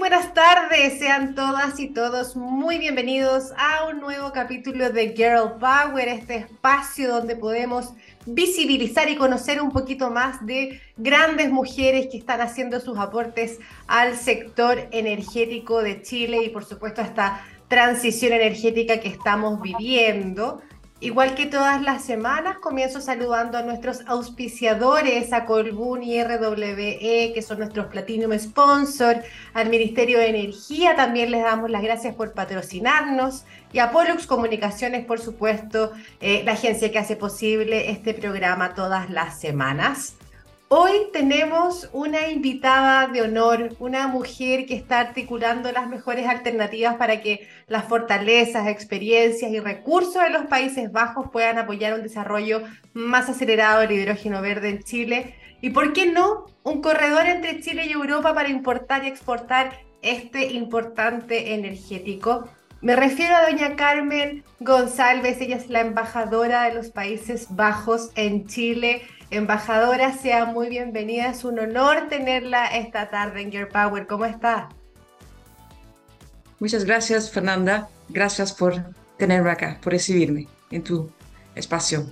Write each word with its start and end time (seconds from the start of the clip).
buenas 0.00 0.32
tardes, 0.32 0.98
sean 0.98 1.34
todas 1.34 1.78
y 1.78 1.88
todos 1.88 2.34
muy 2.34 2.78
bienvenidos 2.78 3.52
a 3.58 3.84
un 3.84 4.00
nuevo 4.00 4.32
capítulo 4.32 4.88
de 4.88 5.10
Girl 5.14 5.58
Power, 5.60 6.08
este 6.08 6.36
espacio 6.36 7.16
donde 7.16 7.36
podemos 7.36 7.92
visibilizar 8.24 9.10
y 9.10 9.16
conocer 9.16 9.60
un 9.60 9.70
poquito 9.70 10.10
más 10.10 10.44
de 10.46 10.80
grandes 10.96 11.50
mujeres 11.50 12.08
que 12.10 12.16
están 12.16 12.40
haciendo 12.40 12.80
sus 12.80 12.96
aportes 12.96 13.58
al 13.88 14.16
sector 14.16 14.88
energético 14.90 15.82
de 15.82 16.00
Chile 16.00 16.44
y 16.44 16.48
por 16.48 16.64
supuesto 16.64 17.02
a 17.02 17.04
esta 17.04 17.44
transición 17.68 18.32
energética 18.32 19.00
que 19.00 19.08
estamos 19.08 19.60
viviendo. 19.60 20.62
Igual 21.02 21.34
que 21.34 21.46
todas 21.46 21.80
las 21.80 22.04
semanas, 22.04 22.58
comienzo 22.58 23.00
saludando 23.00 23.56
a 23.56 23.62
nuestros 23.62 24.02
auspiciadores, 24.06 25.32
a 25.32 25.46
Colbún 25.46 26.02
y 26.02 26.22
RWE, 26.22 27.32
que 27.34 27.40
son 27.40 27.60
nuestros 27.60 27.86
Platinum 27.86 28.38
Sponsor, 28.38 29.22
al 29.54 29.70
Ministerio 29.70 30.18
de 30.18 30.28
Energía, 30.28 30.96
también 30.96 31.30
les 31.30 31.42
damos 31.42 31.70
las 31.70 31.82
gracias 31.82 32.14
por 32.14 32.34
patrocinarnos, 32.34 33.44
y 33.72 33.78
a 33.78 33.92
Pollux 33.92 34.26
Comunicaciones, 34.26 35.06
por 35.06 35.20
supuesto, 35.20 35.90
eh, 36.20 36.42
la 36.44 36.52
agencia 36.52 36.92
que 36.92 36.98
hace 36.98 37.16
posible 37.16 37.90
este 37.90 38.12
programa 38.12 38.74
todas 38.74 39.08
las 39.08 39.40
semanas. 39.40 40.16
Hoy 40.72 41.08
tenemos 41.12 41.90
una 41.92 42.28
invitada 42.28 43.08
de 43.08 43.22
honor, 43.22 43.74
una 43.80 44.06
mujer 44.06 44.66
que 44.66 44.76
está 44.76 45.00
articulando 45.00 45.72
las 45.72 45.88
mejores 45.88 46.28
alternativas 46.28 46.94
para 46.94 47.20
que 47.20 47.48
las 47.66 47.86
fortalezas, 47.86 48.68
experiencias 48.68 49.50
y 49.50 49.58
recursos 49.58 50.22
de 50.22 50.30
los 50.30 50.46
Países 50.46 50.92
Bajos 50.92 51.28
puedan 51.32 51.58
apoyar 51.58 51.94
un 51.94 52.04
desarrollo 52.04 52.62
más 52.92 53.28
acelerado 53.28 53.80
del 53.80 53.90
hidrógeno 53.90 54.40
verde 54.42 54.68
en 54.68 54.84
Chile. 54.84 55.34
Y 55.60 55.70
por 55.70 55.92
qué 55.92 56.06
no, 56.06 56.46
un 56.62 56.80
corredor 56.80 57.26
entre 57.26 57.60
Chile 57.60 57.86
y 57.86 57.90
Europa 57.90 58.32
para 58.32 58.48
importar 58.48 59.02
y 59.02 59.08
exportar 59.08 59.72
este 60.02 60.52
importante 60.52 61.52
energético. 61.54 62.48
Me 62.82 62.96
refiero 62.96 63.36
a 63.36 63.42
doña 63.42 63.76
Carmen 63.76 64.42
González, 64.58 65.38
ella 65.42 65.56
es 65.56 65.68
la 65.68 65.80
embajadora 65.80 66.62
de 66.62 66.74
los 66.74 66.88
Países 66.88 67.48
Bajos 67.50 68.10
en 68.14 68.46
Chile 68.46 69.02
Embajadora, 69.30 70.14
sea 70.14 70.46
muy 70.46 70.70
bienvenida. 70.70 71.28
Es 71.28 71.44
un 71.44 71.58
honor 71.58 72.08
tenerla 72.08 72.66
esta 72.66 73.10
tarde 73.10 73.42
en 73.42 73.52
Gear 73.52 73.68
Power. 73.68 74.06
¿Cómo 74.06 74.24
está? 74.24 74.70
Muchas 76.58 76.84
gracias, 76.84 77.30
Fernanda. 77.30 77.88
Gracias 78.08 78.50
por 78.50 78.74
tenerme 79.18 79.50
acá, 79.50 79.78
por 79.82 79.92
recibirme 79.92 80.48
en 80.70 80.82
tu 80.82 81.10
espacio. 81.54 82.06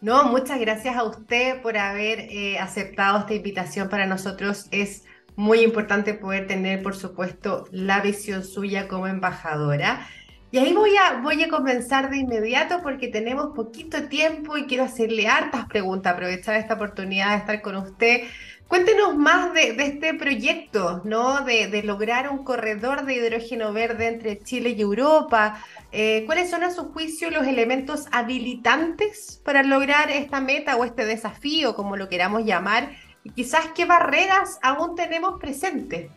No, 0.00 0.24
muchas 0.24 0.58
gracias 0.60 0.96
a 0.96 1.04
usted 1.04 1.62
por 1.62 1.78
haber 1.78 2.20
eh, 2.20 2.58
aceptado 2.58 3.20
esta 3.20 3.34
invitación. 3.34 3.88
Para 3.88 4.06
nosotros 4.06 4.66
es 4.72 5.04
muy 5.38 5.60
importante 5.60 6.14
poder 6.14 6.48
tener, 6.48 6.82
por 6.82 6.96
supuesto, 6.96 7.68
la 7.70 8.00
visión 8.00 8.42
suya 8.42 8.88
como 8.88 9.06
embajadora. 9.06 10.04
Y 10.50 10.58
ahí 10.58 10.72
voy 10.72 10.90
a, 10.96 11.20
voy 11.20 11.40
a 11.44 11.48
comenzar 11.48 12.10
de 12.10 12.16
inmediato 12.16 12.80
porque 12.82 13.06
tenemos 13.06 13.54
poquito 13.54 14.08
tiempo 14.08 14.56
y 14.56 14.66
quiero 14.66 14.82
hacerle 14.82 15.28
hartas 15.28 15.66
preguntas, 15.66 16.12
aprovechar 16.12 16.56
esta 16.56 16.74
oportunidad 16.74 17.30
de 17.30 17.36
estar 17.36 17.62
con 17.62 17.76
usted. 17.76 18.22
Cuéntenos 18.66 19.16
más 19.16 19.54
de, 19.54 19.76
este 19.78 20.14
proyecto, 20.14 21.02
¿no? 21.04 21.44
De, 21.44 21.84
lograr 21.84 22.30
un 22.30 22.42
corredor 22.42 23.04
de 23.04 23.14
hidrógeno 23.14 23.72
verde 23.72 24.08
entre 24.08 24.40
Chile 24.40 24.70
y 24.70 24.80
Europa. 24.80 25.62
Eh, 25.92 26.24
¿Cuáles 26.26 26.50
son 26.50 26.64
a 26.64 26.72
su 26.72 26.92
juicio 26.92 27.30
los 27.30 27.46
elementos 27.46 28.06
habilitantes 28.10 29.40
para 29.44 29.62
lograr 29.62 30.10
esta 30.10 30.40
meta 30.40 30.74
o 30.74 30.84
este 30.84 31.06
desafío, 31.06 31.76
como 31.76 31.96
lo 31.96 32.08
queramos 32.08 32.44
llamar? 32.44 32.90
Quizás 33.34 33.68
qué 33.74 33.84
barreras 33.84 34.58
aún 34.62 34.94
tenemos 34.94 35.38
presentes. 35.40 36.10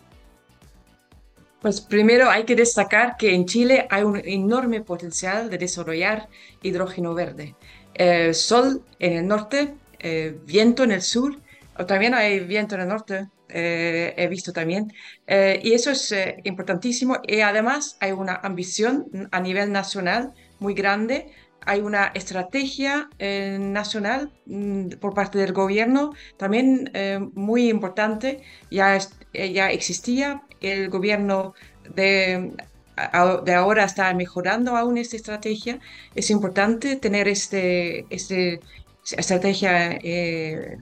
Pues 1.62 1.80
primero 1.80 2.30
hay 2.30 2.44
que 2.44 2.56
destacar 2.56 3.18
que 3.18 3.36
en 3.36 3.46
Chile 3.46 3.88
hay 3.92 4.02
un 4.02 4.20
enorme 4.26 4.82
potencial 4.82 5.50
de 5.50 5.60
desarrollar 5.60 6.28
hidrógeno 6.64 7.14
verde. 7.14 7.56
Eh, 7.94 8.34
sol 8.34 8.84
en 8.98 9.14
el 9.14 9.28
norte, 9.28 9.76
eh, 10.00 10.40
viento 10.44 10.84
en 10.84 10.92
el 10.92 11.04
sur, 11.04 11.40
o 11.78 11.86
también 11.86 12.16
hay 12.16 12.40
viento 12.40 12.74
en 12.74 12.82
el 12.82 12.88
norte, 12.88 13.28
eh, 13.48 14.14
he 14.18 14.28
visto 14.28 14.52
también, 14.52 14.92
y 15.28 15.74
eso 15.74 15.92
es 15.92 16.16
importantísimo. 16.44 17.20
Y 17.28 17.42
además 17.42 17.96
hay 18.00 18.12
una 18.12 18.36
ambición 18.36 19.30
a 19.32 19.40
nivel 19.40 19.72
nacional 19.72 20.34
muy 20.60 20.74
grande 20.74 21.32
hay 21.66 21.82
una 21.82 22.12
estrategia 22.16 23.10
nacional 23.20 24.32
mm, 24.46 24.90
por 25.00 25.14
parte 25.14 25.38
del 25.38 25.54
gobierno 25.54 26.14
también 26.38 26.92
muy 27.34 27.70
importante. 27.70 28.42
Ya, 28.70 28.98
ya 29.34 29.72
existía 29.72 30.44
el 30.62 30.90
gobierno 30.90 31.54
de, 31.96 32.52
de 33.46 33.54
ahora 33.54 33.86
está 33.86 34.14
mejorando 34.14 34.76
aún 34.76 34.98
esta 34.98 35.16
estrategia. 35.16 35.80
Es 36.16 36.30
importante 36.30 36.96
tener 36.96 37.28
este, 37.28 38.06
este 38.10 38.60
estrategia 39.18 40.00
eh, 40.04 40.78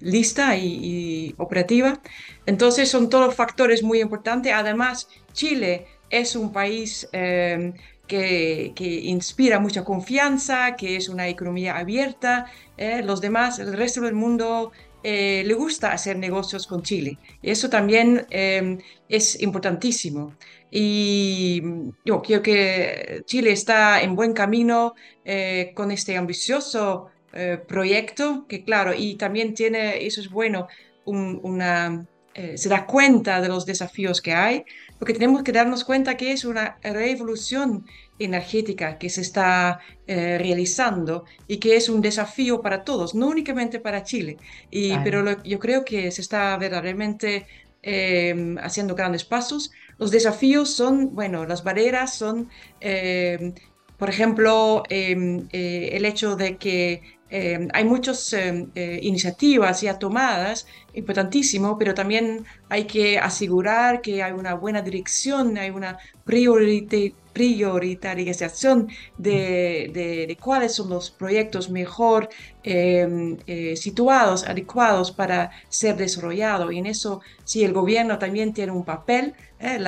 lista 0.00 0.56
y, 0.56 1.34
operativa. 1.38 2.00
Entonces 2.46 2.90
son 2.90 3.10
todos 3.10 3.34
factores 3.34 3.82
muy 3.82 4.00
importantes. 4.00 4.52
Además, 4.52 5.08
Chile 5.32 5.86
es 6.10 6.36
un 6.36 6.52
país 6.52 7.08
eh, 7.12 7.72
que, 8.08 8.72
que, 8.74 8.86
inspira 8.86 9.60
mucha 9.60 9.84
confianza, 9.84 10.74
que 10.76 10.96
es 10.96 11.08
una 11.08 11.28
economía 11.28 11.76
abierta. 11.76 12.46
Eh, 12.76 13.02
los 13.04 13.20
demás, 13.20 13.58
el 13.60 13.72
resto 13.74 14.00
del 14.00 14.14
mundo 14.14 14.72
eh, 15.02 15.44
le 15.46 15.54
gusta 15.54 15.92
hacer 15.92 16.18
negocios 16.18 16.66
con 16.66 16.82
Chile. 16.82 17.18
Eso 17.42 17.70
también 17.70 18.26
em, 18.30 18.78
es 19.08 19.40
importantísimo. 19.40 20.34
Y 20.70 21.62
yo 22.04 22.20
creo 22.20 22.42
que 22.42 23.22
Chile 23.24 23.52
está 23.52 24.02
en 24.02 24.16
buen 24.16 24.32
camino 24.32 24.94
eh, 25.24 25.72
con 25.74 25.90
este 25.92 26.16
ambicioso 26.16 27.06
eh, 27.32 27.58
proyecto, 27.66 28.46
que 28.48 28.64
claro, 28.64 28.92
y 28.94 29.14
también 29.14 29.54
tiene, 29.54 30.04
eso 30.04 30.20
es 30.20 30.28
bueno, 30.28 30.66
una, 31.04 32.06
se 32.54 32.68
da 32.68 32.84
cuenta 32.84 33.40
de 33.40 33.48
los 33.48 33.64
desafíos 33.64 34.20
que 34.20 34.34
hay, 34.34 34.64
porque 34.98 35.14
tenemos 35.14 35.42
que 35.42 35.52
darnos 35.52 35.84
cuenta 35.84 36.16
que 36.16 36.32
es 36.32 36.44
una 36.44 36.78
revolución 36.82 37.84
energética 38.18 38.98
que 38.98 39.10
se 39.10 39.20
está 39.20 39.80
eh, 40.06 40.38
realizando 40.38 41.24
y 41.46 41.58
que 41.58 41.76
es 41.76 41.88
un 41.88 42.00
desafío 42.00 42.60
para 42.60 42.84
todos, 42.84 43.14
no 43.14 43.28
únicamente 43.28 43.78
para 43.78 44.02
Chile. 44.02 44.36
Y, 44.70 44.96
Pero 44.98 45.42
yo 45.42 45.58
creo 45.58 45.84
que 45.84 46.10
se 46.10 46.20
está 46.20 46.56
verdaderamente 46.56 47.46
em, 47.82 48.58
haciendo 48.58 48.94
grandes 48.94 49.24
pasos. 49.24 49.70
Los 49.98 50.10
desafíos 50.10 50.74
son, 50.74 51.14
bueno, 51.14 51.46
las 51.46 51.62
barreras 51.62 52.14
son, 52.14 52.48
em, 52.80 53.54
por 53.96 54.08
ejemplo, 54.08 54.82
em, 54.88 55.48
eh, 55.52 55.90
el 55.92 56.04
hecho 56.04 56.36
de 56.36 56.56
que 56.56 57.18
hay 57.30 57.84
muchas 57.84 58.32
eh, 58.32 59.00
iniciativas 59.02 59.82
ya 59.82 59.98
tomadas, 59.98 60.66
importantísimo, 60.98 61.78
pero 61.78 61.94
también 61.94 62.44
hay 62.68 62.84
que 62.84 63.18
asegurar 63.18 64.00
que 64.00 64.22
hay 64.22 64.32
una 64.32 64.54
buena 64.54 64.82
dirección, 64.82 65.56
hay 65.58 65.70
una 65.70 65.98
prioridad 66.24 67.12
prioritarización 67.38 68.88
de, 69.16 69.90
de, 69.94 70.26
de, 70.26 70.36
cuáles 70.36 70.74
son 70.74 70.88
los 70.90 71.08
proyectos 71.12 71.70
mejor 71.70 72.28
em, 72.64 73.36
eh, 73.46 73.76
situados, 73.76 74.44
adecuados 74.44 75.12
para 75.12 75.52
ser 75.68 75.96
desarrollados. 75.96 76.72
Y 76.72 76.78
en 76.78 76.86
eso, 76.86 77.20
sí, 77.44 77.62
el 77.64 77.72
gobierno 77.72 78.18
también 78.18 78.52
tiene 78.52 78.72
un 78.72 78.84
papel. 78.84 79.34
Eh, 79.60 79.78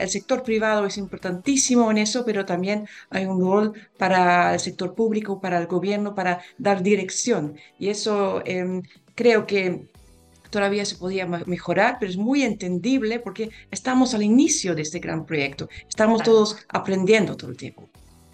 el 0.00 0.08
sector 0.10 0.42
privado 0.42 0.84
es 0.84 0.98
importantísimo 0.98 1.90
en 1.90 1.96
eso, 1.98 2.24
pero 2.26 2.44
también 2.44 2.86
hay 3.08 3.24
un 3.24 3.40
rol 3.40 3.72
para 3.96 4.52
el 4.52 4.60
sector 4.60 4.94
público, 4.94 5.40
para 5.40 5.58
el 5.58 5.66
gobierno, 5.66 6.14
para 6.14 6.40
dar 6.58 6.82
dirección. 6.82 7.56
Y 7.78 7.88
eso 7.88 8.42
em, 8.44 8.82
creo 9.14 9.46
que 9.46 9.88
todavía 10.54 10.84
se 10.84 10.94
podía 10.94 11.26
mejorar, 11.26 11.96
pero 11.98 12.10
es 12.10 12.16
muy 12.16 12.44
entendible 12.44 13.18
porque 13.18 13.50
estamos 13.72 14.14
al 14.14 14.22
inicio 14.22 14.76
de 14.76 14.82
este 14.82 15.00
gran 15.00 15.26
proyecto. 15.26 15.68
Estamos 15.88 16.22
todos 16.22 16.64
aprendiendo 16.68 17.36
todo 17.36 17.50
el 17.50 17.56
tiempo. 17.56 17.88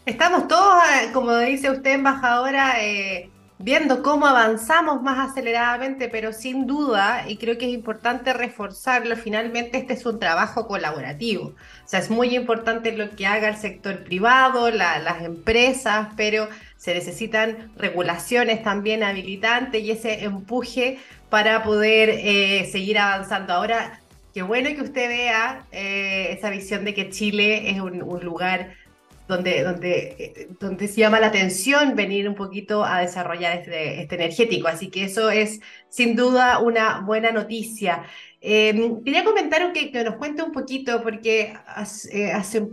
Estamos 0.04 0.46
todos, 0.46 0.82
eh, 0.84 1.12
como 1.14 1.34
dice 1.38 1.70
usted, 1.70 1.92
embajadora, 1.92 2.84
eh, 2.84 3.29
viendo 3.62 4.02
cómo 4.02 4.26
avanzamos 4.26 5.02
más 5.02 5.30
aceleradamente, 5.30 6.08
pero 6.08 6.32
sin 6.32 6.66
duda, 6.66 7.24
y 7.28 7.36
creo 7.36 7.58
que 7.58 7.66
es 7.66 7.72
importante 7.72 8.32
reforzarlo, 8.32 9.16
finalmente 9.16 9.76
este 9.78 9.92
es 9.92 10.06
un 10.06 10.18
trabajo 10.18 10.66
colaborativo. 10.66 11.54
O 11.84 11.88
sea, 11.88 12.00
es 12.00 12.10
muy 12.10 12.34
importante 12.34 12.92
lo 12.92 13.10
que 13.10 13.26
haga 13.26 13.48
el 13.48 13.56
sector 13.56 14.02
privado, 14.02 14.70
las 14.70 15.22
empresas, 15.22 16.08
pero 16.16 16.48
se 16.76 16.94
necesitan 16.94 17.70
regulaciones 17.76 18.62
también 18.62 19.02
habilitantes 19.02 19.82
y 19.82 19.90
ese 19.90 20.24
empuje 20.24 20.98
para 21.28 21.62
poder 21.62 22.08
eh, 22.08 22.66
seguir 22.72 22.98
avanzando. 22.98 23.52
Ahora, 23.52 24.00
qué 24.32 24.40
bueno 24.42 24.70
que 24.70 24.82
usted 24.82 25.08
vea 25.08 25.66
eh, 25.72 26.32
esa 26.32 26.48
visión 26.48 26.86
de 26.86 26.94
que 26.94 27.10
Chile 27.10 27.70
es 27.70 27.80
un, 27.80 27.98
lugar 27.98 28.74
donde, 29.30 29.62
donde, 29.62 30.48
donde 30.60 30.88
se 30.88 31.00
llama 31.00 31.20
la 31.20 31.28
atención 31.28 31.96
venir 31.96 32.28
un 32.28 32.34
poquito 32.34 32.84
a 32.84 33.00
desarrollar 33.00 33.56
este, 33.56 34.02
este 34.02 34.14
energético. 34.16 34.68
Así 34.68 34.90
que 34.90 35.04
eso 35.04 35.30
es 35.30 35.60
sin 35.88 36.16
duda 36.16 36.58
una 36.58 37.00
buena 37.00 37.30
noticia. 37.30 38.04
Em, 38.42 39.02
quería 39.02 39.24
comentar 39.24 39.72
que, 39.72 39.90
que, 39.90 40.04
nos 40.04 40.16
cuente 40.16 40.42
un 40.42 40.52
poquito, 40.52 41.02
porque 41.02 41.54
hace, 41.66 42.32
hace 42.32 42.68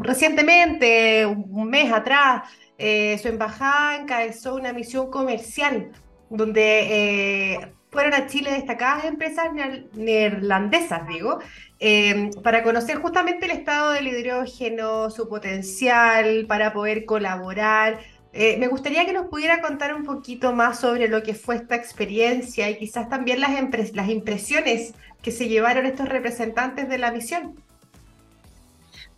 recientemente, 0.00 1.26
un 1.26 1.68
mes 1.68 1.92
atrás, 1.92 2.50
eh, 2.78 3.18
su 3.18 3.28
embajada 3.28 3.96
encabezó 3.96 4.54
una 4.54 4.72
misión 4.72 5.10
comercial 5.10 5.92
donde 6.30 7.52
eh, 7.54 7.72
fueron 7.90 8.14
a 8.14 8.26
Chile 8.26 8.52
destacadas 8.52 9.04
empresas 9.04 9.46
neerlandesas, 9.92 11.06
digo, 11.08 11.40
eh, 11.78 12.30
para 12.42 12.62
conocer 12.62 12.98
justamente 12.98 13.46
el 13.46 13.52
estado 13.52 13.92
del 13.92 14.08
hidrógeno, 14.08 15.10
su 15.10 15.28
potencial, 15.28 16.46
para 16.46 16.72
poder 16.72 17.04
colaborar. 17.04 18.00
me 18.32 18.68
gustaría 18.68 19.04
que 19.06 19.12
nos 19.12 19.26
pudiera 19.26 19.60
contar 19.60 19.94
un 19.94 20.04
poquito 20.04 20.52
más 20.52 20.78
sobre 20.80 21.08
lo 21.08 21.22
que 21.22 21.34
fue 21.34 21.56
esta 21.56 21.74
experiencia 21.74 22.70
y 22.70 22.78
quizás 22.78 23.08
también 23.08 23.40
las 23.40 24.08
impresiones 24.08 24.94
que 25.20 25.32
se 25.32 25.48
llevaron 25.48 25.84
estos 25.86 26.08
representantes 26.08 26.88
de 26.88 26.98
la 26.98 27.10
misión 27.10 27.56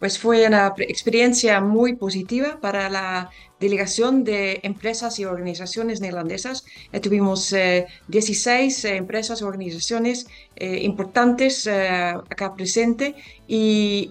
pues 0.02 0.18
fue 0.18 0.44
una 0.48 0.74
experiencia 0.78 1.60
muy 1.60 1.94
positiva 1.94 2.58
para 2.60 2.90
la 2.90 3.30
delegación 3.62 4.24
de 4.24 4.60
empresas 4.64 5.18
y 5.18 5.24
organizaciones 5.24 6.00
neerlandesas. 6.00 6.64
Eh, 6.92 7.00
tuvimos 7.00 7.54
16 8.08 8.84
eh, 8.84 8.96
empresas 8.96 9.40
y 9.40 9.44
organizaciones 9.44 10.26
eh, 10.56 10.80
importantes 10.82 11.66
acá 11.66 12.54
presentes 12.54 13.14
y 13.46 14.08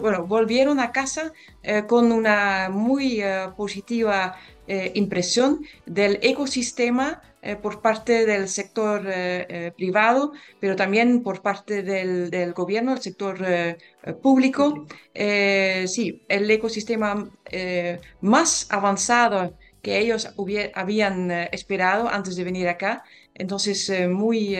bueno, 0.00 0.26
volvieron 0.26 0.80
a 0.80 0.92
casa 0.92 1.32
con 1.86 2.12
una 2.12 2.68
muy 2.70 3.22
positiva 3.56 4.36
impresión 4.94 5.60
del 5.86 6.18
ecosistema 6.22 7.22
eh, 7.46 7.56
por 7.56 7.82
parte 7.82 8.24
del 8.24 8.48
sector 8.48 9.02
eh, 9.06 9.46
eh, 9.50 9.72
privado, 9.76 10.32
pero 10.60 10.76
también 10.76 11.22
por 11.22 11.42
parte 11.42 11.82
del, 11.82 12.54
gobierno, 12.54 12.94
el 12.94 13.02
sector 13.02 13.36
público. 14.22 14.86
sí, 15.14 16.22
el 16.28 16.50
ecosistema 16.50 17.30
más 18.22 18.66
avanzado 18.70 19.58
que 19.82 19.98
ellos 19.98 20.28
habían 20.74 21.30
esperado 21.52 22.08
antes 22.08 22.36
de 22.36 22.44
venir 22.44 22.68
acá. 22.68 23.04
Entonces, 23.34 23.90
muy 24.08 24.56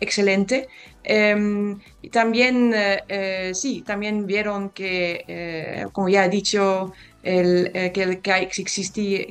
excelente. 0.00 0.68
Em, 1.04 1.78
y 2.00 2.08
también, 2.08 2.74
sí, 3.52 3.82
también 3.82 4.26
vieron 4.26 4.70
que, 4.70 5.86
como 5.92 6.08
ya 6.08 6.24
he 6.24 6.28
dicho, 6.30 6.92
el, 7.22 7.70
eh, 7.74 7.92
que, 7.92 8.02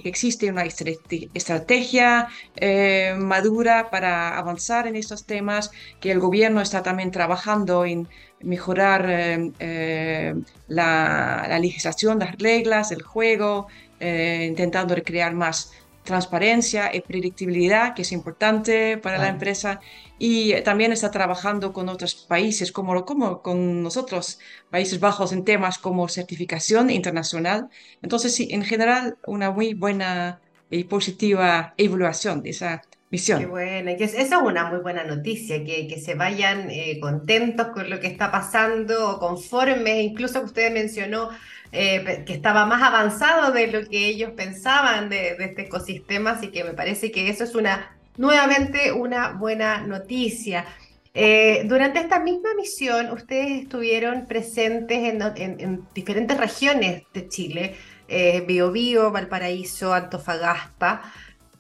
existe, 0.06 0.50
una 0.50 0.64
estrategia 0.64 2.28
eh, 2.56 3.16
madura 3.18 3.90
para 3.90 4.38
avanzar 4.38 4.88
en 4.88 4.96
estos 4.96 5.26
temas, 5.26 5.72
que 6.00 6.12
el 6.12 6.20
gobierno 6.20 6.62
está 6.62 6.84
también 6.84 7.12
trabajando 7.12 7.86
en 7.86 8.08
mejorar 8.42 9.06
eh, 9.08 10.34
la, 10.68 11.46
la, 11.48 11.60
legislación, 11.60 12.20
las 12.20 12.38
reglas, 12.38 12.92
el 12.92 13.02
juego, 13.04 13.68
intentando 14.00 14.96
crear 15.04 15.36
más 15.36 15.72
transparencia 16.04 16.94
y 16.96 17.02
predictibilidad, 17.02 17.94
que 17.94 18.02
es 18.02 18.12
importante 18.12 18.98
para 18.98 19.18
la 19.18 19.30
empresa, 19.30 19.80
y 20.18 20.60
también 20.62 20.92
está 20.92 21.12
trabajando 21.12 21.74
con 21.74 21.90
otros 21.90 22.16
países, 22.16 22.72
como, 22.72 23.06
como 23.06 23.42
con 23.42 23.84
nosotros, 23.84 24.40
Países 24.70 25.00
Bajos, 25.00 25.32
en 25.34 25.44
temas 25.46 25.78
como 25.78 26.08
certificación 26.08 26.90
internacional. 26.90 27.70
Entonces, 28.02 28.36
sí, 28.36 28.50
en 28.52 28.64
general, 28.64 29.18
una 29.26 29.52
muy 29.52 29.74
buena 29.74 30.42
y 30.70 30.86
positiva 30.86 31.74
evaluación 31.78 32.42
de 32.42 32.52
esa 32.52 32.82
misión. 33.12 33.40
Qué 33.40 33.46
bueno, 33.46 33.92
que 33.98 34.06
esa 34.06 34.22
es 34.22 34.32
una 34.32 34.66
muy 34.66 34.80
buena 34.80 35.04
noticia, 35.04 35.64
que, 35.64 35.88
que 35.88 36.00
se 36.00 36.16
vayan 36.16 36.70
eh, 36.72 37.00
contentos 37.00 37.68
con 37.68 37.90
lo 37.90 38.00
que 38.00 38.08
está 38.08 38.32
pasando, 38.32 39.20
conformes, 39.20 40.04
incluso 40.04 40.40
que 40.40 40.46
usted 40.46 40.74
mencionó 40.74 41.30
eh, 41.74 42.24
que 42.26 42.34
estaba 42.34 42.66
más 42.66 42.84
avanzado 42.84 43.54
de 43.54 43.68
lo 43.68 43.88
que 43.88 44.08
ellos 44.08 44.32
pensaban 44.32 45.08
de, 45.08 45.38
este 45.40 45.64
ecosistema, 45.64 46.32
así 46.32 46.50
que 46.50 46.66
me 46.66 46.74
parece 46.74 47.12
que 47.12 47.30
eso 47.30 47.46
es 47.46 47.56
una, 47.56 47.96
nuevamente 48.18 48.92
una 48.92 49.32
buena 49.32 49.82
noticia. 49.88 50.66
Eh, 51.14 51.64
durante 51.66 52.00
esta 52.00 52.20
misma 52.20 52.50
misión, 52.56 53.10
ustedes 53.12 53.64
estuvieron 53.64 54.26
presentes 54.26 55.14
en, 55.38 55.86
diferentes 55.96 56.38
regiones 56.38 57.04
de 57.14 57.30
Chile, 57.30 57.76
eh, 58.10 58.44
Biobío, 58.46 59.10
Valparaíso, 59.10 59.94
Antofagasta, 59.94 61.02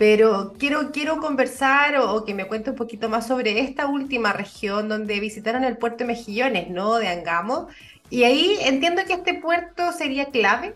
pero 0.01 0.53
quiero, 0.57 0.92
quiero 0.92 1.19
conversar 1.19 1.95
o, 1.98 2.25
que 2.25 2.33
me 2.33 2.48
cuente 2.48 2.71
un 2.71 2.75
poquito 2.75 3.07
más 3.07 3.27
sobre 3.27 3.59
esta 3.59 3.86
última 3.86 4.33
región 4.33 4.89
donde 4.89 5.19
visitaron 5.19 5.63
el 5.63 5.77
puerto 5.77 6.00
de 6.00 6.06
Mejillones, 6.06 6.71
¿no? 6.71 6.95
De 6.95 7.07
Angamo, 7.07 7.68
y 8.09 8.24
ahí 8.24 8.57
entiendo 8.62 9.03
que 9.06 9.13
este 9.13 9.36
puerto 9.36 9.92
sería 9.92 10.25
clave 10.25 10.74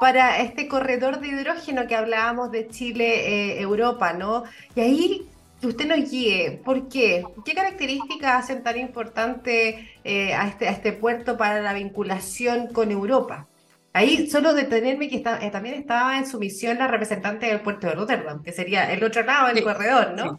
para 0.00 0.40
este 0.40 0.66
corredor 0.66 1.20
de 1.20 1.28
hidrógeno 1.28 1.86
que 1.86 1.94
hablábamos 1.94 2.50
de 2.50 2.66
Chile-Europa, 2.66 4.10
eh, 4.10 4.18
¿no? 4.18 4.42
Y 4.74 4.80
ahí 4.80 5.26
que 5.60 5.68
usted 5.68 5.86
nos 5.86 6.10
guíe, 6.10 6.60
¿por 6.64 6.88
qué? 6.88 7.22
¿Qué 7.44 7.54
características 7.54 8.42
hacen 8.42 8.64
tan 8.64 8.78
importante 8.78 9.88
eh, 10.02 10.34
a, 10.34 10.48
este, 10.48 10.66
a 10.66 10.72
este 10.72 10.92
puerto 10.92 11.36
para 11.36 11.62
la 11.62 11.72
vinculación 11.72 12.72
con 12.72 12.90
Europa? 12.90 13.46
Ahí 13.96 14.28
solo 14.28 14.52
detenerme 14.52 15.08
que 15.08 15.16
está, 15.16 15.42
eh, 15.42 15.50
también 15.50 15.76
estaba 15.76 16.18
en 16.18 16.26
su 16.26 16.38
misión 16.38 16.76
la 16.76 16.86
representante 16.86 17.46
del 17.46 17.62
puerto 17.62 17.86
de 17.86 17.94
Rotterdam, 17.94 18.42
que 18.42 18.52
sería 18.52 18.92
el 18.92 19.02
otro 19.02 19.22
lado 19.22 19.46
del 19.46 19.64
corredor, 19.64 20.12
¿no? 20.12 20.38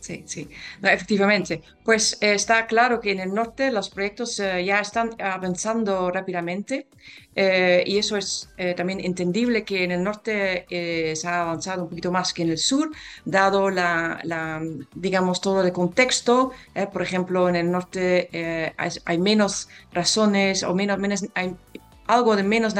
Sí, 0.00 0.22
sí, 0.26 0.50
efectivamente. 0.82 1.62
Pues 1.82 2.18
eh, 2.20 2.34
está 2.34 2.66
claro 2.66 3.00
que 3.00 3.12
en 3.12 3.20
el 3.20 3.32
norte 3.32 3.72
los 3.72 3.88
proyectos 3.88 4.38
eh, 4.38 4.66
ya 4.66 4.80
están 4.80 5.10
avanzando 5.18 6.10
rápidamente 6.10 6.88
y 7.34 7.98
eso 7.98 8.16
es 8.16 8.50
también 8.76 8.98
entendible 8.98 9.64
que 9.64 9.84
en 9.84 9.92
el 9.92 10.02
norte 10.02 10.66
se 10.68 11.28
ha 11.28 11.42
avanzado 11.42 11.84
un 11.84 11.88
poquito 11.88 12.10
más 12.10 12.32
que 12.32 12.42
en 12.42 12.50
el 12.50 12.58
sur, 12.58 12.90
dado 13.24 13.70
la, 13.70 14.18
la 14.24 14.60
digamos, 14.96 15.40
todo 15.40 15.62
el 15.62 15.72
contexto. 15.72 16.50
por 16.92 17.00
ejemplo, 17.00 17.48
en 17.48 17.54
el 17.54 17.70
norte 17.70 18.74
hay, 18.76 18.90
hay, 19.04 19.18
menos 19.18 19.68
razones 19.92 20.64
o 20.64 20.74
menos, 20.74 20.98
menos 20.98 21.24
hay 21.34 21.54
algo 22.08 22.34
de 22.36 22.42
menos 22.42 22.74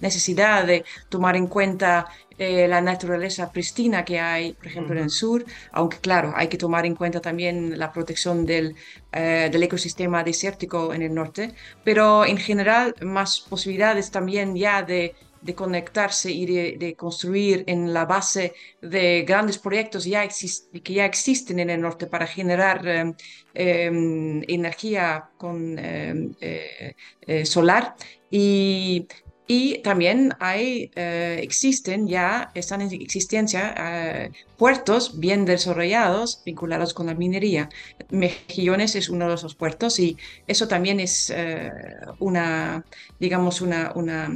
necesidad 0.00 0.64
de 0.66 0.84
tomar 1.08 1.36
en 1.36 1.46
cuenta 1.48 2.06
eh, 2.38 2.66
la 2.68 2.80
naturaleza 2.80 3.52
pristina 3.52 4.04
que 4.04 4.18
hay, 4.18 4.54
por 4.54 4.66
ejemplo, 4.66 4.96
en 4.96 5.04
el 5.04 5.10
sur, 5.10 5.44
aunque 5.72 5.98
claro, 5.98 6.32
hay 6.36 6.48
que 6.48 6.58
tomar 6.58 6.86
en 6.86 6.94
cuenta 6.96 7.20
también 7.20 7.78
la 7.78 7.92
protección 7.92 8.46
del, 8.46 8.74
eh, 9.12 9.48
del 9.52 9.62
ecosistema 9.62 10.24
desértico 10.24 10.92
en 10.94 11.02
el 11.02 11.14
norte, 11.14 11.54
pero 11.84 12.24
en 12.24 12.38
general 12.38 12.94
más 13.00 13.40
posibilidades 13.40 14.10
también 14.10 14.56
ya 14.56 14.82
de 14.82 15.14
de 15.42 15.54
conectarse 15.54 16.30
y 16.30 16.46
de, 16.46 16.94
construir 16.96 17.64
en 17.66 17.92
la 17.92 18.04
base 18.04 18.54
de 18.80 19.24
grandes 19.26 19.58
proyectos 19.58 20.04
que 20.04 20.94
ya 20.94 21.04
existen 21.04 21.58
en 21.58 21.70
el 21.70 21.80
norte 21.80 22.06
para 22.06 22.26
generar 22.26 22.86
em, 22.86 23.14
em, 23.54 24.42
energía 24.48 25.30
con 25.36 25.78
em, 25.78 26.34
eh, 26.40 27.44
solar. 27.44 27.96
Y 28.30 29.06
y 29.54 29.82
también 29.82 30.32
hay, 30.40 30.90
eh, 30.94 31.38
existen 31.42 32.08
ya, 32.08 32.50
están 32.54 32.80
en 32.80 32.90
existencia 32.90 33.74
eh, 33.76 34.30
puertos 34.56 35.20
bien 35.20 35.44
desarrollados 35.44 36.40
vinculados 36.42 36.94
con 36.94 37.04
la 37.08 37.14
minería. 37.14 37.68
Mejillones 38.08 38.96
es 38.96 39.10
uno 39.10 39.28
de 39.28 39.34
esos 39.34 39.54
puertos 39.54 39.98
y 39.98 40.16
eso 40.46 40.68
también 40.68 41.00
es 41.00 41.28
eh, 41.28 41.70
una, 42.18 42.82
digamos, 43.20 43.60
una, 43.60 43.92
una 43.94 44.30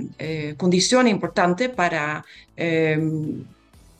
condición 0.58 1.08
importante 1.08 1.70
para 1.70 2.22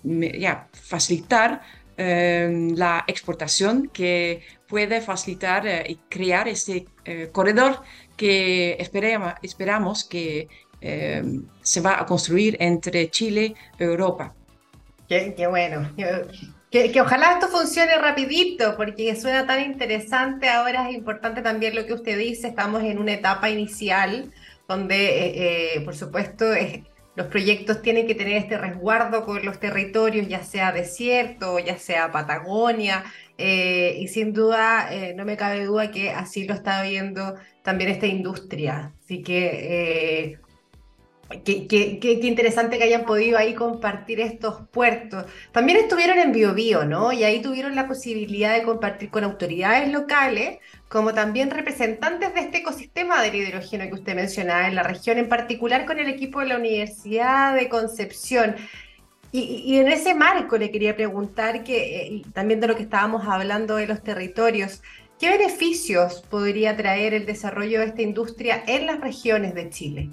ya, 0.04 0.68
facilitar 0.72 1.62
la 1.96 3.04
exportación 3.06 3.88
que 3.90 4.42
puede 4.68 5.00
facilitar 5.00 5.64
y 5.88 5.94
crear 6.10 6.46
ese 6.46 6.84
corredor 7.32 7.80
que 8.16 8.76
esperamos, 8.80 9.34
esperamos 9.42 10.04
que 10.04 10.48
eh, 10.88 11.40
se 11.62 11.80
va 11.80 12.00
a 12.00 12.06
construir 12.06 12.56
entre 12.60 13.10
Chile 13.10 13.54
y 13.76 13.82
Europa. 13.82 14.32
Qué, 15.08 15.46
bueno. 15.48 15.90
Que, 16.70 17.00
ojalá 17.00 17.32
esto 17.34 17.48
funcione 17.48 17.96
rapidito, 17.98 18.76
porque 18.76 19.16
suena 19.16 19.46
tan 19.46 19.64
interesante. 19.64 20.48
Ahora 20.48 20.88
es 20.88 20.94
importante 20.94 21.42
también 21.42 21.74
lo 21.74 21.84
que 21.86 21.94
usted 21.94 22.16
dice. 22.16 22.46
Estamos 22.46 22.84
en 22.84 22.98
una 22.98 23.14
etapa 23.14 23.50
inicial 23.50 24.32
donde, 24.68 24.96
eh, 24.96 25.76
eh, 25.76 25.80
por 25.80 25.96
supuesto, 25.96 26.44
los 27.16 27.26
proyectos 27.26 27.82
tienen 27.82 28.06
que 28.06 28.14
tener 28.14 28.36
este 28.36 28.56
resguardo 28.56 29.24
con 29.24 29.44
los 29.44 29.58
territorios, 29.58 30.28
ya 30.28 30.44
sea 30.44 30.70
desierto, 30.70 31.58
ya 31.58 31.78
sea 31.78 32.12
Patagonia, 32.12 33.04
y 33.38 34.06
sin 34.08 34.32
duda, 34.32 34.90
no 35.16 35.24
me 35.24 35.36
cabe 35.36 35.64
duda 35.64 35.90
que 35.90 36.10
así 36.10 36.46
lo 36.46 36.54
está 36.54 36.82
viendo 36.82 37.34
también 37.62 37.90
esta 37.90 38.06
industria. 38.06 38.92
Así 39.02 39.22
que 39.22 40.38
Qué, 41.28 41.66
qué, 41.66 41.98
qué, 41.98 42.12
interesante 42.22 42.78
que 42.78 42.84
hayan 42.84 43.04
podido 43.04 43.36
ahí 43.36 43.54
compartir 43.54 44.20
estos 44.20 44.60
puertos. 44.70 45.24
También 45.50 45.78
estuvieron 45.78 46.18
en 46.18 46.30
Biobío, 46.30 46.84
¿no? 46.84 47.12
Y 47.12 47.24
ahí 47.24 47.42
tuvieron 47.42 47.74
la 47.74 47.88
posibilidad 47.88 48.54
de 48.54 48.62
compartir 48.62 49.10
con 49.10 49.24
autoridades 49.24 49.90
locales, 49.90 50.60
como 50.88 51.14
también 51.14 51.50
representantes 51.50 52.32
de 52.32 52.40
este 52.40 52.58
ecosistema 52.58 53.22
del 53.22 53.34
hidrógeno 53.34 53.86
que 53.86 53.94
usted 53.94 54.14
mencionaba 54.14 54.68
en 54.68 54.76
la 54.76 54.84
región, 54.84 55.18
en 55.18 55.28
particular 55.28 55.84
con 55.84 55.98
el 55.98 56.08
equipo 56.08 56.38
de 56.40 56.46
la 56.46 56.58
Universidad 56.58 57.56
de 57.56 57.68
Concepción. 57.68 58.54
Y, 59.32 59.40
y 59.66 59.78
en 59.78 59.88
ese 59.88 60.14
marco 60.14 60.56
le 60.58 60.70
quería 60.70 60.94
preguntar, 60.94 61.64
que 61.64 62.06
eh, 62.06 62.22
también 62.34 62.60
de 62.60 62.68
lo 62.68 62.76
que 62.76 62.84
estábamos 62.84 63.26
hablando 63.26 63.76
de 63.76 63.88
los 63.88 64.00
territorios, 64.00 64.80
¿qué 65.18 65.30
beneficios 65.30 66.22
podría 66.30 66.76
traer 66.76 67.14
el 67.14 67.26
desarrollo 67.26 67.80
de 67.80 67.86
esta 67.86 68.02
industria 68.02 68.62
en 68.68 68.86
las 68.86 69.00
regiones 69.00 69.54
de 69.54 69.70
Chile? 69.70 70.10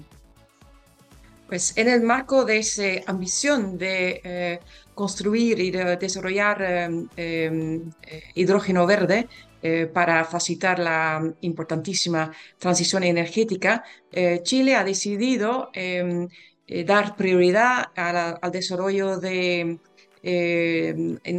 Pues 1.54 1.72
en 1.76 1.88
el 1.88 2.02
marco 2.02 2.44
de 2.44 2.58
esa 2.58 2.82
ambición 3.06 3.78
de 3.78 4.20
eh, 4.24 4.58
construir 4.92 5.60
y 5.60 5.70
de 5.70 5.96
desarrollar 5.96 6.60
em, 6.60 7.08
em, 7.16 7.92
eh, 8.08 8.22
hidrógeno 8.34 8.84
verde 8.86 9.28
para 9.92 10.24
facilitar 10.24 10.78
la 10.78 11.22
importantísima 11.40 12.32
transición 12.58 13.02
energética, 13.04 13.82
Chile 14.42 14.74
ha 14.74 14.84
decidido 14.84 15.70
em, 15.72 16.28
dar 16.84 17.16
prioridad 17.16 17.86
al 17.94 18.50
desarrollo 18.50 19.16
de 19.16 19.78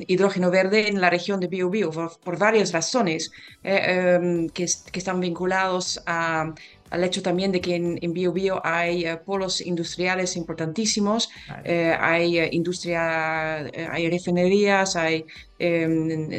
hidrógeno 0.07 0.49
verde 0.49 0.87
en 0.87 1.01
la 1.01 1.09
región 1.11 1.39
de 1.39 1.47
Biobío 1.47 1.91
por, 2.23 2.39
varias 2.39 2.71
razones 2.71 3.31
que, 3.61 4.49
que, 4.53 4.99
están 4.99 5.19
vinculados 5.19 6.01
a 6.07 6.51
al 6.89 7.03
hecho 7.03 7.21
también 7.21 7.51
de 7.51 7.61
que 7.61 7.75
en, 7.75 8.13
Bio 8.13 8.31
Bio 8.31 8.61
hay 8.63 9.05
eh, 9.05 9.17
polos 9.17 9.61
industriales 9.61 10.35
importantísimos, 10.35 11.29
eh, 11.63 11.95
hay 11.99 12.39
eh, 12.39 12.49
industria, 12.51 13.57
hay 13.91 14.09
refinerías, 14.09 14.95
hay 14.95 15.25
em, 15.57 16.29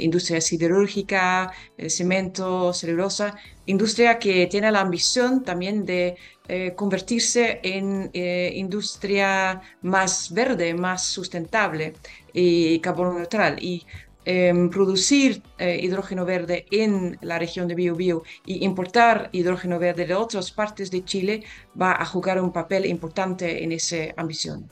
industria 0.00 0.40
siderúrgica, 0.40 1.52
cemento, 1.88 2.72
celulosa, 2.72 3.36
industria 3.66 4.18
que 4.18 4.46
tiene 4.46 4.70
la 4.72 4.80
ambición 4.80 5.44
también 5.44 5.84
de 5.84 6.16
convertirse 6.76 7.60
en 7.62 8.10
industria 8.12 9.62
más 9.80 10.30
verde, 10.32 10.74
más 10.74 11.06
sustentable 11.06 11.94
y 12.34 12.78
carbono 12.80 13.14
neutral. 13.14 13.56
Y 13.62 13.86
Em, 14.26 14.70
producir 14.70 15.42
eh, 15.58 15.78
hidrógeno 15.82 16.24
verde 16.24 16.64
en 16.70 17.18
la 17.20 17.38
región 17.38 17.68
de 17.68 17.74
Biobío 17.74 18.22
y 18.46 18.64
importar 18.64 19.28
hidrógeno 19.32 19.78
verde 19.78 20.06
de 20.06 20.14
otras 20.14 20.50
partes 20.50 20.90
de 20.90 21.04
Chile 21.04 21.42
va 21.80 21.92
a 21.92 22.06
jugar 22.06 22.40
un 22.40 22.50
papel 22.50 22.86
importante 22.86 23.62
en 23.62 23.72
esa 23.72 23.96
ambición. 24.16 24.70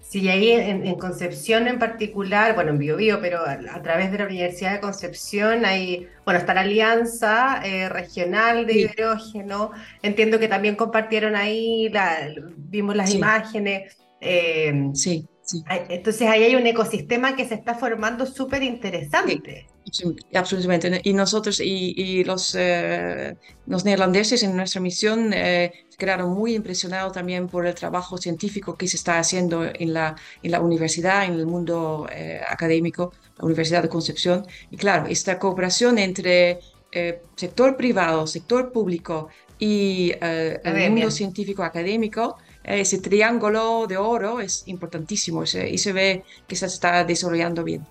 Sí, 0.00 0.28
ahí 0.28 0.52
en, 0.52 0.94
Concepción 0.94 1.66
en 1.66 1.78
particular, 1.78 2.54
bueno, 2.54 2.70
en 2.70 2.78
Biobío, 2.78 3.20
pero 3.20 3.40
a, 3.44 3.82
través 3.82 4.10
de 4.12 4.18
la 4.18 4.26
Universidad 4.26 4.74
de 4.74 4.80
Concepción 4.80 5.66
hay, 5.66 6.06
bueno, 6.24 6.38
está 6.40 6.54
la 6.54 6.62
Alianza 6.62 7.60
eh, 7.64 7.88
Regional 7.88 8.64
de 8.64 8.78
Hidrógeno. 8.78 9.72
Entiendo 10.02 10.38
que 10.38 10.48
también 10.48 10.76
compartieron 10.76 11.36
ahí, 11.36 11.92
vimos 12.56 12.96
las 12.96 13.12
imágenes. 13.12 13.98
Eh, 14.20 14.92
sí. 15.48 15.64
Entonces 15.88 16.28
ahí 16.28 16.42
hay 16.44 16.54
un 16.54 16.66
ecosistema 16.66 17.34
que 17.34 17.46
se 17.46 17.54
está 17.54 17.74
formando 17.74 18.26
súper 18.26 18.62
interesante. 18.62 19.66
absolutamente. 20.34 21.00
Y 21.04 21.12
nosotros 21.14 21.60
y, 21.60 22.22
los, 22.24 22.54
eh, 22.54 23.34
los 23.66 23.84
neerlandeses 23.84 24.42
en 24.42 24.54
nuestra 24.54 24.80
misión 24.80 25.32
eh, 25.32 25.72
quedaron 25.96 26.32
muy 26.32 26.54
impresionados 26.54 27.12
también 27.12 27.48
por 27.48 27.66
el 27.66 27.74
trabajo 27.74 28.18
científico 28.18 28.76
que 28.76 28.86
se 28.86 28.96
está 28.96 29.18
haciendo 29.18 29.64
en 29.64 29.92
la, 29.94 30.14
en 30.42 30.50
la 30.50 30.60
universidad, 30.60 31.24
en 31.24 31.34
el 31.34 31.46
mundo 31.46 32.06
eh, 32.12 32.40
académico, 32.46 33.12
la 33.38 33.46
Universidad 33.46 33.82
de 33.82 33.88
Concepción. 33.88 34.46
Y 34.70 34.76
claro, 34.76 35.06
esta 35.08 35.38
cooperación 35.38 35.98
entre 35.98 36.60
sector 37.36 37.76
privado, 37.76 38.26
sector 38.26 38.72
público 38.72 39.28
y 39.58 40.12
el 40.20 40.90
mundo 40.90 41.10
científico 41.10 41.62
académico 41.62 42.38
ese 42.76 42.98
triángulo 42.98 43.86
de 43.86 43.96
oro 43.96 44.40
es 44.40 44.64
importantísimo 44.66 45.44
y 45.44 45.78
se 45.78 45.92
ve 45.92 46.24
que 46.46 46.56
se 46.56 46.66
está 46.66 47.04
desarrollando 47.04 47.64
bien. 47.64 47.86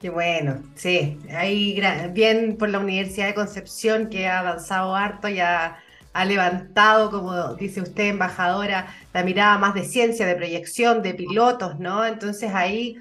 Qué 0.00 0.08
bueno, 0.08 0.62
sí, 0.76 1.18
ahí 1.36 1.78
bien 2.12 2.56
por 2.56 2.70
la 2.70 2.78
Universidad 2.78 3.26
de 3.26 3.34
Concepción 3.34 4.08
que 4.08 4.26
ha 4.26 4.38
avanzado 4.38 4.96
harto 4.96 5.28
y 5.28 5.40
ha, 5.40 5.78
levantado, 6.26 7.10
como 7.10 7.54
dice 7.54 7.82
usted, 7.82 8.04
embajadora, 8.04 8.94
la 9.12 9.22
mirada 9.22 9.58
más 9.58 9.74
de 9.74 9.84
ciencia, 9.84 10.26
de 10.26 10.36
proyección, 10.36 11.02
de 11.02 11.14
pilotos, 11.14 11.78
¿no? 11.78 12.04
Entonces 12.04 12.50
ahí 12.54 12.96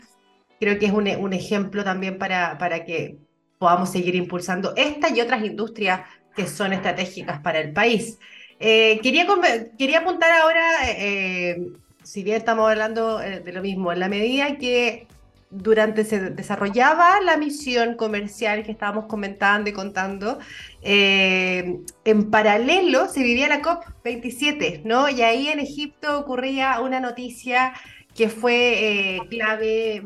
creo 0.59 0.77
que 0.77 0.87
es 0.87 0.91
un, 0.91 1.07
un 1.07 1.33
ejemplo 1.33 1.83
también 1.83 2.17
para, 2.17 2.57
para 2.57 2.83
que 2.83 3.17
podamos 3.57 3.91
seguir 3.91 4.15
impulsando 4.15 4.73
esta 4.75 5.09
y 5.09 5.21
otras 5.21 5.43
industrias 5.43 6.01
que 6.35 6.47
son 6.47 6.73
estratégicas 6.73 7.39
para 7.41 7.59
el 7.59 7.71
país. 7.71 8.19
Eh, 8.59 8.99
quería, 9.01 9.23
apuntar 9.23 10.31
ahora, 10.31 10.89
eh, 10.89 11.71
si 12.03 12.23
bien 12.23 12.37
estamos 12.37 12.69
hablando 12.69 13.21
eh, 13.21 13.39
de 13.39 13.53
lo 13.53 13.61
mismo, 13.61 13.93
en 13.93 13.99
la 14.01 14.09
medida 14.09 14.57
que 14.57 15.07
durante 15.49 16.03
se 16.03 16.29
desarrollaba 16.31 17.21
la 17.21 17.37
misión 17.37 17.95
comercial 17.95 18.63
que 18.63 18.71
estábamos 18.71 19.05
comentando 19.05 19.69
y 19.69 19.73
contando, 19.73 20.37
en 20.81 22.29
paralelo 22.29 23.07
se 23.07 23.23
vivía 23.23 23.47
la 23.47 23.61
COP27, 23.61 24.83
¿no? 24.83 25.09
Y 25.09 25.23
ahí 25.23 25.47
en 25.47 25.59
Egipto 25.59 26.19
ocurría 26.19 26.81
una 26.81 26.99
noticia 26.99 27.73
que 28.15 28.29
fue 28.29 29.19
clave 29.31 30.03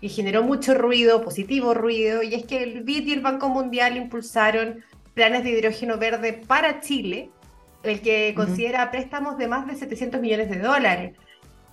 y 0.00 0.08
generó 0.08 0.42
mucho 0.42 0.74
ruido, 0.74 1.22
positivo 1.22 1.74
ruido, 1.74 2.24
y 2.24 2.34
es 2.34 2.44
que 2.44 2.64
el 2.64 2.82
BID 2.82 3.06
y 3.06 3.12
el 3.12 3.20
Banco 3.20 3.48
Mundial 3.50 3.96
impulsaron 3.96 4.82
planes 5.14 5.44
de 5.44 5.50
hidrógeno 5.50 5.96
verde 5.96 6.32
para 6.32 6.80
Chile, 6.80 7.30
el 7.82 8.00
que 8.00 8.32
considera 8.34 8.90
préstamos 8.90 9.38
de 9.38 9.48
más 9.48 9.66
de 9.66 9.74
700 9.76 10.20
millones 10.20 10.50
de 10.50 10.58
dólares, 10.58 11.16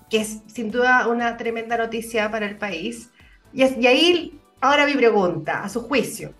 que 0.10 0.22
es 0.22 0.42
sin 0.48 0.72
duda 0.72 1.08
una 1.08 1.38
tremenda 1.38 1.78
noticia 1.78 2.32
para 2.32 2.46
el 2.46 2.58
país. 2.58 3.12
Y, 3.54 3.63
y 3.63 3.88
ahí, 3.88 4.39
ahora 4.62 4.86
mi 4.86 4.94
pregunta, 4.94 5.63
a 5.63 5.70
su 5.70 5.82
juicio, 5.82 6.34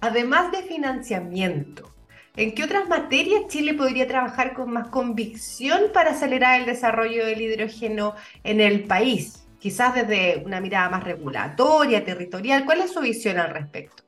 además 0.00 0.52
de 0.52 0.62
financiamiento, 0.62 1.94
¿En 2.36 2.52
qué 2.52 2.64
otras 2.64 2.88
materias 2.88 3.46
Chile 3.46 3.74
podría 3.74 4.08
trabajar 4.08 4.54
con 4.54 4.72
más 4.72 4.88
convicción 4.88 5.84
para 5.92 6.10
acelerar 6.10 6.58
el 6.58 6.66
desarrollo 6.66 7.24
del 7.24 7.40
hidrógeno 7.40 8.16
en 8.42 8.60
el 8.60 8.84
país? 8.84 9.46
Quizás 9.60 9.94
desde 9.94 10.42
una 10.44 10.60
mirada 10.60 10.88
más 10.90 11.04
regulatoria, 11.04 12.04
territorial. 12.04 12.64
¿Cuál 12.64 12.80
es 12.80 12.92
su 12.92 13.00
visión 13.00 13.38
al 13.38 13.50
respecto? 13.50 14.02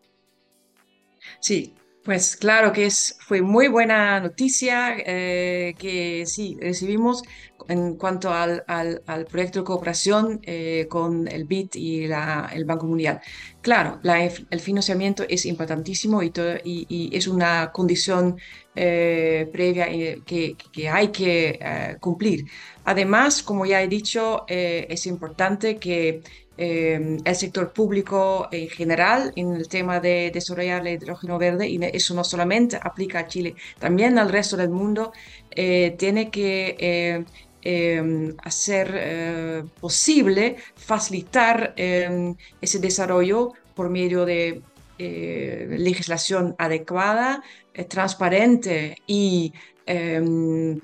Sí, 1.39 1.73
pues 2.07 2.37
claro 2.37 2.73
que 2.73 2.87
es, 2.87 3.17
fue 3.19 3.43
muy 3.43 3.67
buena 3.67 4.21
noticia 4.21 4.95
eh, 4.97 5.75
que 5.77 6.25
sí 6.25 6.57
recibimos 6.61 7.23
en 7.69 7.97
cuanto 7.97 8.33
al, 8.33 8.63
al, 8.69 9.25
proyecto 9.25 9.59
de 9.59 9.65
cooperación 9.65 10.39
eh, 10.45 10.87
con 10.89 11.27
el 11.27 11.45
BID 11.47 11.75
y 11.75 12.07
la, 12.07 12.49
el 12.55 12.65
Banco 12.65 12.87
Mundial. 12.87 13.21
Claro, 13.61 13.99
la, 14.05 14.25
el 14.25 14.61
financiamiento 14.61 15.25
es 15.29 15.47
importantísimo 15.47 16.23
y, 16.23 16.33
y, 16.65 17.11
es 17.13 17.27
una 17.27 17.73
condición 17.73 18.39
eh, 18.77 19.51
previa 19.53 19.87
que, 20.25 20.57
que, 20.73 20.89
hay 20.89 21.09
que 21.09 21.59
cumplir. 21.99 22.47
Además, 22.85 23.43
como 23.43 23.67
ya 23.67 23.83
he 23.83 23.89
dicho, 23.89 24.45
es 24.47 25.07
importante 25.07 25.79
que 25.79 26.23
Em, 26.59 27.19
el 27.25 27.37
sector 27.37 27.71
público 27.73 28.49
en 28.51 28.69
general 28.69 29.31
en 29.37 29.53
el 29.53 29.69
tema 29.69 30.01
de 30.01 30.31
desarrollar 30.33 30.87
el 30.87 30.95
hidrógeno 30.95 31.39
verde 31.39 31.69
y 31.69 31.79
eso 31.93 32.15
no 32.15 32.25
solamente 32.25 32.79
aplica 32.81 33.19
a 33.21 33.27
Chile, 33.27 33.57
también 33.79 34.19
al 34.19 34.31
resto 34.31 34.57
del 34.57 34.71
mundo, 34.71 35.13
eh, 35.51 35.95
tiene 35.99 36.31
que 36.31 36.77
eh, 36.79 37.25
em, 37.63 38.35
hacer 38.43 38.91
eh, 38.95 39.65
posible 39.81 40.57
facilitar 40.77 41.75
em, 41.77 42.35
ese 42.61 42.79
desarrollo 42.79 43.53
por 43.75 43.91
medio 43.91 44.25
de 44.25 44.63
legislación 44.99 46.55
adecuada, 46.59 47.43
transparente 47.89 48.97
y 49.07 49.53
um, 49.87 50.79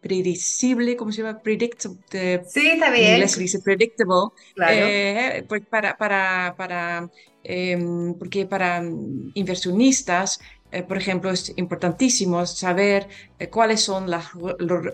predecible, 0.00 0.96
¿cómo 0.96 1.12
se 1.12 1.22
llama? 1.22 1.40
Predictable. 1.40 1.98
Sí, 2.48 2.68
está 2.68 2.90
bien. 2.90 3.06
En 3.06 3.12
inglés 3.14 3.32
se 3.32 3.40
dice 3.40 3.60
predictable. 3.60 4.30
Claro. 4.54 4.86
Eh, 4.86 5.44
pues 5.48 5.62
para, 5.66 5.96
para, 5.96 6.54
para, 6.56 7.10
eh, 7.44 7.78
porque 8.18 8.46
para 8.46 8.82
inversionistas 9.34 10.40
eh, 10.72 10.82
por 10.82 10.96
ejemplo, 10.96 11.30
es 11.30 11.52
importantísimo 11.56 12.44
saber 12.44 13.08
eh, 13.38 13.48
cuáles 13.48 13.80
son 13.82 14.10
las 14.10 14.26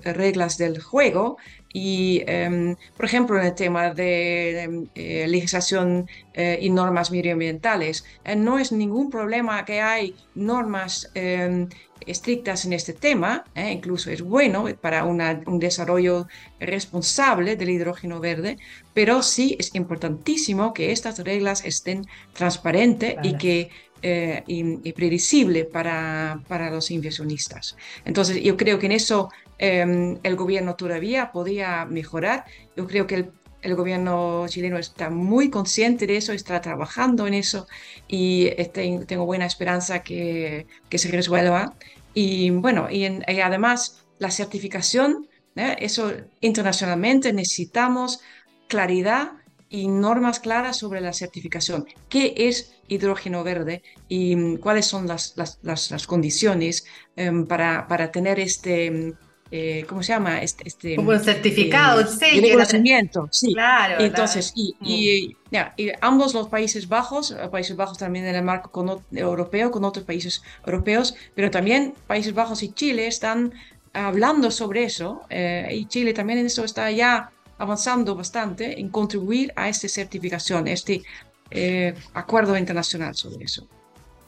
reglas 0.05 0.59
del 0.59 0.83
juego 0.83 1.39
y, 1.73 2.23
em, 2.27 2.77
por 2.97 3.07
ejemplo, 3.07 3.39
en 3.39 3.47
el 3.47 3.55
tema 3.55 3.95
de 3.95 4.63
em, 4.63 4.89
eh, 4.95 5.27
legislación 5.29 6.09
y 6.35 6.71
normas 6.71 7.11
medioambientales, 7.11 8.05
no 8.37 8.59
es 8.59 8.73
ningún 8.73 9.11
problema 9.11 9.65
que 9.67 9.83
hay 9.83 10.15
normas 10.35 11.11
em, 11.15 11.69
estrictas 12.07 12.65
en 12.65 12.73
este 12.73 12.95
tema, 12.95 13.45
incluso 13.55 14.11
es 14.11 14.23
bueno 14.23 14.65
para 14.81 15.05
un 15.05 15.59
desarrollo 15.59 16.27
responsable 16.59 17.57
del 17.57 17.69
hidrógeno 17.69 18.19
verde, 18.19 18.57
pero 18.95 19.23
sí 19.23 19.57
es 19.59 19.75
importantísimo 19.75 20.73
que 20.73 20.91
estas 20.91 21.19
reglas 21.19 21.65
estén 21.67 22.07
transparentes 22.33 23.17
y 23.23 23.37
que 23.37 23.71
eh, 24.03 24.43
y, 24.47 24.93
predecible 24.93 25.65
para, 25.65 26.43
para, 26.49 26.71
los 26.71 26.91
inversionistas. 26.91 27.77
Entonces, 28.05 28.43
yo 28.43 28.57
creo 28.57 28.79
que 28.79 28.87
en 28.87 28.93
eso 28.93 29.31
em, 29.59 30.19
el 30.23 30.35
gobierno 30.37 30.75
todavía 30.75 31.31
podía 31.31 31.85
mejorar. 31.85 32.45
Yo 32.77 32.87
creo 32.87 33.07
que 33.07 33.31
el, 33.63 33.75
gobierno 33.77 34.47
chileno 34.49 34.77
está 34.79 35.09
muy 35.09 35.51
consciente 35.51 36.09
de 36.09 36.17
eso, 36.17 36.33
está 36.33 36.61
trabajando 36.61 37.29
en 37.29 37.35
eso 37.35 37.69
y 38.09 38.49
este, 38.57 39.05
tengo 39.07 39.25
buena 39.25 39.47
esperanza 39.47 40.03
que, 40.03 40.67
que, 40.89 40.99
se 40.99 41.09
resuelva. 41.13 41.75
Y 42.13 42.51
bueno, 42.51 42.89
y, 42.91 43.05
y 43.07 43.41
además 43.41 44.05
la 44.19 44.31
certificación, 44.33 45.29
¿eh? 45.57 45.77
eso 45.79 46.13
internacionalmente 46.41 47.33
necesitamos 47.33 48.21
claridad 48.69 49.33
y 49.73 49.89
normas 49.89 50.39
claras 50.39 50.77
sobre 50.77 51.01
la 51.01 51.15
certificación. 51.15 51.87
¿Qué 52.11 52.35
es 52.37 52.75
hidrógeno 52.89 53.43
verde 53.43 53.83
y 54.07 54.37
mm, 54.37 54.57
cuáles 54.59 54.87
son 54.87 55.09
las, 55.09 55.35
las, 55.37 55.59
las, 55.91 56.07
condiciones 56.07 56.85
em, 57.17 57.47
para, 57.47 57.89
para, 57.89 58.13
tener 58.13 58.39
este, 58.39 58.91
mm, 58.91 59.13
eh, 59.51 59.87
¿cómo 59.89 60.03
se 60.03 60.13
llama? 60.13 60.43
Este, 60.43 60.69
este 60.69 60.97
Como 60.97 61.11
un 61.11 61.21
certificado, 61.21 62.07
sí. 62.07 62.39
reconocimiento, 62.41 63.29
sí. 63.31 63.55
Claro. 63.55 64.05
Entonces, 64.05 64.53
y, 64.55 64.77
y, 64.83 65.37
y, 65.79 65.93
ambos 66.03 66.35
los 66.35 66.49
Países 66.49 66.87
Bajos, 66.87 67.31
eh, 67.31 67.49
Países 67.51 67.75
Bajos 67.75 67.97
también 67.97 68.27
en 68.27 68.35
el 68.35 68.45
marco 68.45 68.71
con, 68.71 69.03
europeo, 69.11 69.71
con 69.71 69.85
otros 69.85 70.05
países 70.05 70.43
europeos, 70.67 71.15
pero 71.35 71.51
también 71.51 71.95
Países 72.07 72.35
Bajos 72.35 72.63
y 72.63 72.75
Chile 72.75 73.07
están 73.07 73.55
hablando 73.95 74.51
sobre 74.51 74.85
eso, 74.85 75.23
eh, 75.31 75.69
y 75.73 75.87
Chile 75.87 76.13
también 76.13 76.41
en 76.41 76.47
eso 76.47 76.63
está 76.63 76.91
ya 76.91 77.31
avanzando 77.63 78.15
bastante 78.15 78.81
en 78.81 78.89
contribuir 78.89 79.53
a 79.55 79.69
esta 79.69 79.89
certificación, 79.89 80.67
este 80.67 81.03
eh, 81.51 81.95
acuerdo 82.13 82.57
internacional 82.57 83.15
sobre 83.15 83.45
eso. 83.45 83.69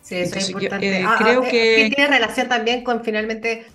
Sí, 0.03 0.17
eso 0.17 0.39
es 0.39 0.51
importante. 0.51 1.01
Eh, 1.01 1.05
ah, 1.07 1.17
creo 1.19 1.43
ah, 1.43 1.49
que... 1.49 1.93
tiene 1.95 2.11
relación 2.11 2.49
también 2.49 2.85
con 2.85 3.03
finalmente 3.03 3.67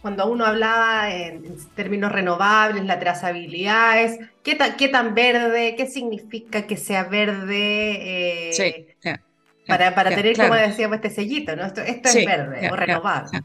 cuando 0.00 0.26
uno 0.30 0.46
hablaba 0.46 1.14
en, 1.14 1.56
términos 1.76 2.10
renovables, 2.10 2.84
la 2.84 2.98
trazabilidad, 2.98 4.02
es 4.02 4.18
qué, 4.42 4.58
qué 4.78 4.88
tan 4.88 5.14
verde, 5.14 5.74
qué 5.76 5.86
significa 5.86 6.66
que 6.66 6.76
sea 6.76 7.04
verde 7.04 8.48
eh, 8.48 8.52
sí, 8.52 8.86
para, 9.66 9.94
para 9.94 10.10
tener, 10.10 10.36
como 10.36 10.54
decíamos, 10.54 10.96
este 10.96 11.10
sellito, 11.10 11.54
¿no? 11.54 11.66
Esto, 11.66 11.82
es 11.82 12.26
verde 12.26 12.70
o 12.70 12.76
renovable. 12.76 13.40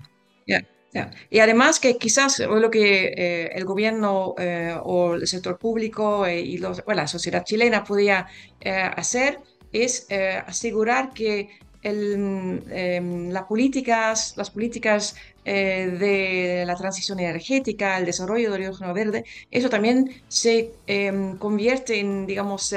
Y 1.30 1.40
además 1.40 1.80
que 1.80 1.98
quizás 1.98 2.40
lo 2.40 2.70
que 2.70 3.14
eh, 3.16 3.50
el 3.54 3.66
gobierno 3.66 4.36
eh, 4.38 4.76
o 4.84 5.16
el 5.16 5.28
sector 5.28 5.58
público 5.58 6.26
eh, 6.26 6.42
y 6.42 6.58
la 6.58 7.08
sociedad 7.08 7.44
chilena 7.44 7.84
podía 7.84 8.28
hacer 8.64 9.40
es 9.72 10.08
asegurar 10.46 11.14
que 11.14 11.50
em, 11.84 13.30
las 13.30 13.44
políticas, 13.44 14.34
las 14.36 14.50
políticas 14.50 15.16
de 15.46 16.64
la 16.66 16.76
transición 16.76 17.20
energética, 17.20 17.98
el 17.98 18.06
desarrollo 18.06 18.52
del 18.52 18.64
hidrógeno 18.64 18.94
verde, 18.94 19.24
eso 19.52 19.70
también 19.70 20.22
se 20.28 20.72
em, 20.88 21.38
convierte 21.38 22.00
en, 22.00 22.26
digamos, 22.26 22.74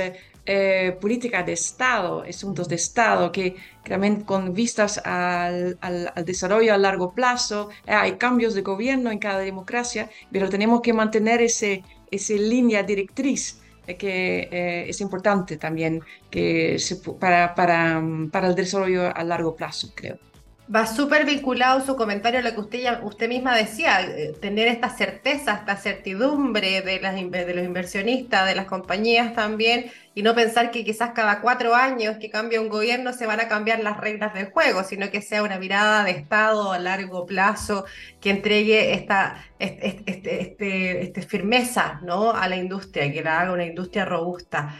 eh, 0.53 0.99
política 1.01 1.45
de 1.45 1.53
Estado, 1.53 2.25
asuntos 2.29 2.67
de 2.69 2.75
Estado, 2.75 3.31
que, 3.31 3.55
también 3.89 4.23
con 4.23 4.53
vistas 4.53 4.99
al, 5.05 5.79
desarrollo 6.27 6.75
a 6.75 6.79
largo 6.79 7.13
plazo, 7.15 7.71
eh, 7.87 7.93
hay 7.93 8.13
cambios 8.17 8.55
de 8.55 8.63
gobierno 8.63 9.13
en 9.13 9.21
cada 9.21 9.39
democracia, 9.39 10.11
pero 10.33 10.49
tenemos 10.49 10.81
que 10.81 10.93
mantener 10.93 11.41
ese, 11.41 11.85
esa 12.11 12.35
línea 12.35 12.83
directriz 12.83 13.61
eh, 13.87 13.97
que 13.97 14.89
es 14.89 15.01
importante 15.01 15.57
también 15.57 16.03
que 16.31 16.77
para, 17.21 17.55
para, 17.55 18.03
para 18.33 18.49
el 18.49 18.57
desarrollo 18.57 19.17
a 19.17 19.23
largo 19.23 19.55
plazo, 19.55 19.93
creo. 19.95 20.30
Va 20.73 20.87
súper 20.87 21.25
vinculado 21.27 21.85
su 21.85 21.97
comentario 21.97 22.39
a 22.39 22.43
lo 22.45 22.53
que 22.53 22.61
usted, 22.61 23.03
usted 23.03 23.29
misma 23.29 23.57
decía, 23.57 24.03
eh, 24.03 24.33
tener 24.41 24.69
esta 24.69 24.89
certeza, 24.89 25.55
esta 25.55 25.77
certidumbre 25.77 26.83
de, 26.83 27.01
las, 27.01 27.15
los 27.15 27.65
inversionistas, 27.65 28.47
de 28.47 28.55
las 28.55 28.67
compañías 28.67 29.35
también, 29.35 29.91
y 30.15 30.23
no 30.23 30.33
pensar 30.37 30.71
que 30.71 30.85
quizás 30.85 31.11
cada 31.11 31.41
cuatro 31.41 31.75
años 31.75 32.19
que 32.21 32.31
cambia 32.31 32.61
un 32.61 32.69
gobierno 32.69 33.13
se 33.13 33.27
van 33.27 33.41
a 33.41 33.49
cambiar 33.49 33.81
las 33.81 33.97
reglas 33.97 34.33
del 34.33 34.53
juego, 34.53 34.85
sino 34.85 35.11
que 35.11 35.23
sea 35.23 35.43
una 35.43 35.59
mirada 35.59 36.05
de 36.05 36.13
Estado 36.13 36.71
a 36.71 36.79
largo 36.79 37.27
plazo 37.27 37.85
que 38.21 38.31
entregue 38.31 38.95
esta 38.95 39.45
este, 39.59 40.05
este, 40.07 41.03
este, 41.03 41.23
firmeza 41.23 41.99
¿no? 42.05 42.31
a 42.31 42.47
la 42.47 42.55
industria, 42.55 43.13
que 43.13 43.23
la 43.25 43.41
haga 43.41 43.53
una 43.53 43.65
industria 43.65 44.05
robusta. 44.05 44.77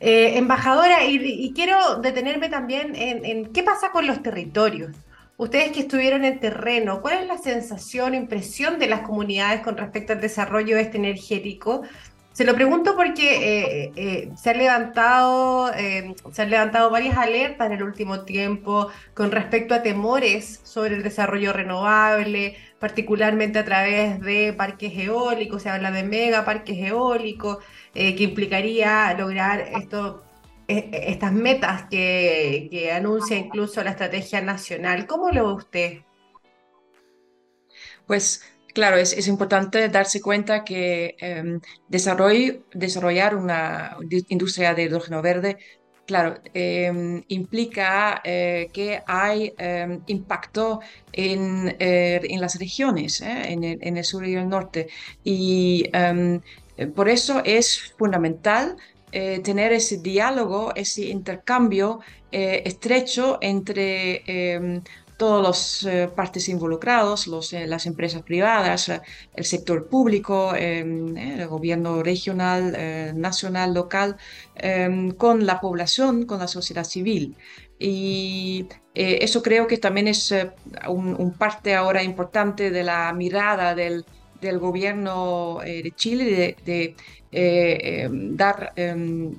Eh, 0.00 0.38
embajadora, 0.38 1.04
y, 1.04 1.52
quiero 1.54 2.00
detenerme 2.00 2.48
también 2.48 2.96
en 2.96 3.52
qué 3.52 3.62
pasa 3.62 3.92
con 3.92 4.08
los 4.08 4.22
territorios. 4.22 4.96
Ustedes 5.40 5.72
que 5.72 5.80
estuvieron 5.80 6.26
en 6.26 6.38
terreno, 6.38 7.00
¿cuál 7.00 7.20
es 7.20 7.26
la 7.26 7.38
sensación, 7.38 8.14
impresión 8.14 8.78
de 8.78 8.86
las 8.88 9.00
comunidades 9.00 9.62
con 9.62 9.74
respecto 9.78 10.12
al 10.12 10.20
desarrollo 10.20 10.76
este 10.76 10.98
energético? 10.98 11.80
Se 12.34 12.44
lo 12.44 12.54
pregunto 12.54 12.94
porque 12.94 13.84
eh, 13.84 13.92
eh, 13.96 14.30
se, 14.36 14.50
han 14.50 14.58
levantado, 14.58 15.72
eh, 15.72 16.14
se 16.30 16.42
han 16.42 16.50
levantado 16.50 16.90
varias 16.90 17.16
alertas 17.16 17.68
en 17.68 17.72
el 17.72 17.82
último 17.82 18.20
tiempo 18.26 18.88
con 19.14 19.30
respecto 19.30 19.72
a 19.72 19.82
temores 19.82 20.60
sobre 20.62 20.96
el 20.96 21.02
desarrollo 21.02 21.54
renovable, 21.54 22.56
particularmente 22.78 23.60
a 23.60 23.64
través 23.64 24.20
de 24.20 24.52
parques 24.52 24.92
eólicos, 24.94 25.62
se 25.62 25.70
habla 25.70 25.90
de 25.90 26.02
mega 26.02 26.44
parques 26.44 26.76
eólicos, 26.76 27.64
que 27.94 28.22
implicaría 28.22 29.14
lograr 29.14 29.60
esto 29.60 30.22
estas 30.70 31.32
metas 31.32 31.84
que, 31.90 32.90
anuncia 32.94 33.36
incluso 33.36 33.82
la 33.82 33.90
estrategia 33.90 34.40
nacional. 34.40 35.06
¿Cómo 35.06 35.30
lo 35.30 35.48
ve 35.48 35.52
usted? 35.54 35.98
Pues 38.06 38.42
claro, 38.72 38.96
es, 38.96 39.28
importante 39.28 39.88
darse 39.88 40.20
cuenta 40.20 40.64
que 40.64 41.16
em, 41.18 41.60
desarrollar 41.88 43.36
una 43.36 43.96
industria 44.28 44.74
de 44.74 44.84
hidrógeno 44.84 45.22
verde, 45.22 45.58
claro, 46.06 46.40
em, 46.54 47.22
implica 47.28 48.20
eh, 48.24 48.68
que 48.72 49.02
hay 49.06 49.54
em, 49.58 50.00
impacto 50.06 50.80
en, 51.12 51.76
eh, 51.78 52.20
en, 52.24 52.40
las 52.40 52.58
regiones, 52.58 53.20
eh, 53.20 53.52
en 53.52 53.64
el, 53.64 53.78
en, 53.80 53.96
el, 53.96 54.04
sur 54.04 54.26
y 54.26 54.34
el 54.34 54.48
norte. 54.48 54.88
Y 55.24 55.90
por 56.94 57.08
eso 57.08 57.42
es 57.44 57.94
fundamental 57.98 58.76
eh, 59.12 59.40
tener 59.40 59.72
ese 59.72 59.98
diálogo, 59.98 60.72
ese 60.76 61.06
intercambio 61.06 62.00
eh, 62.30 62.62
estrecho 62.64 63.38
entre 63.40 64.22
em, 64.26 64.82
todas 65.16 65.42
las 65.42 65.82
eh, 65.92 66.08
partes 66.14 66.48
involucradas, 66.48 67.26
los, 67.26 67.52
las 67.52 67.86
empresas 67.86 68.22
privadas, 68.22 68.90
el 69.34 69.44
sector 69.44 69.88
público, 69.88 70.54
em, 70.54 71.16
el 71.16 71.46
gobierno 71.48 72.02
regional, 72.02 72.72
nacional, 73.20 73.74
local, 73.74 74.16
em, 74.54 75.10
con 75.10 75.44
la 75.44 75.60
población, 75.60 76.24
con 76.24 76.38
la 76.38 76.48
sociedad 76.48 76.84
civil. 76.84 77.36
Y 77.78 78.66
eso 78.94 79.42
creo 79.42 79.66
que 79.66 79.78
también 79.78 80.08
es 80.08 80.34
un, 80.88 81.34
parte 81.38 81.74
ahora 81.74 82.02
importante 82.02 82.70
de 82.70 82.82
la 82.84 83.12
mirada 83.12 83.74
del, 83.74 84.04
del 84.40 84.58
gobierno 84.58 85.60
de 85.64 85.92
Chile 85.96 86.56
de 86.64 86.94
eh, 87.32 88.04
em, 88.04 88.36
dar 88.36 88.72
em, 88.74 89.32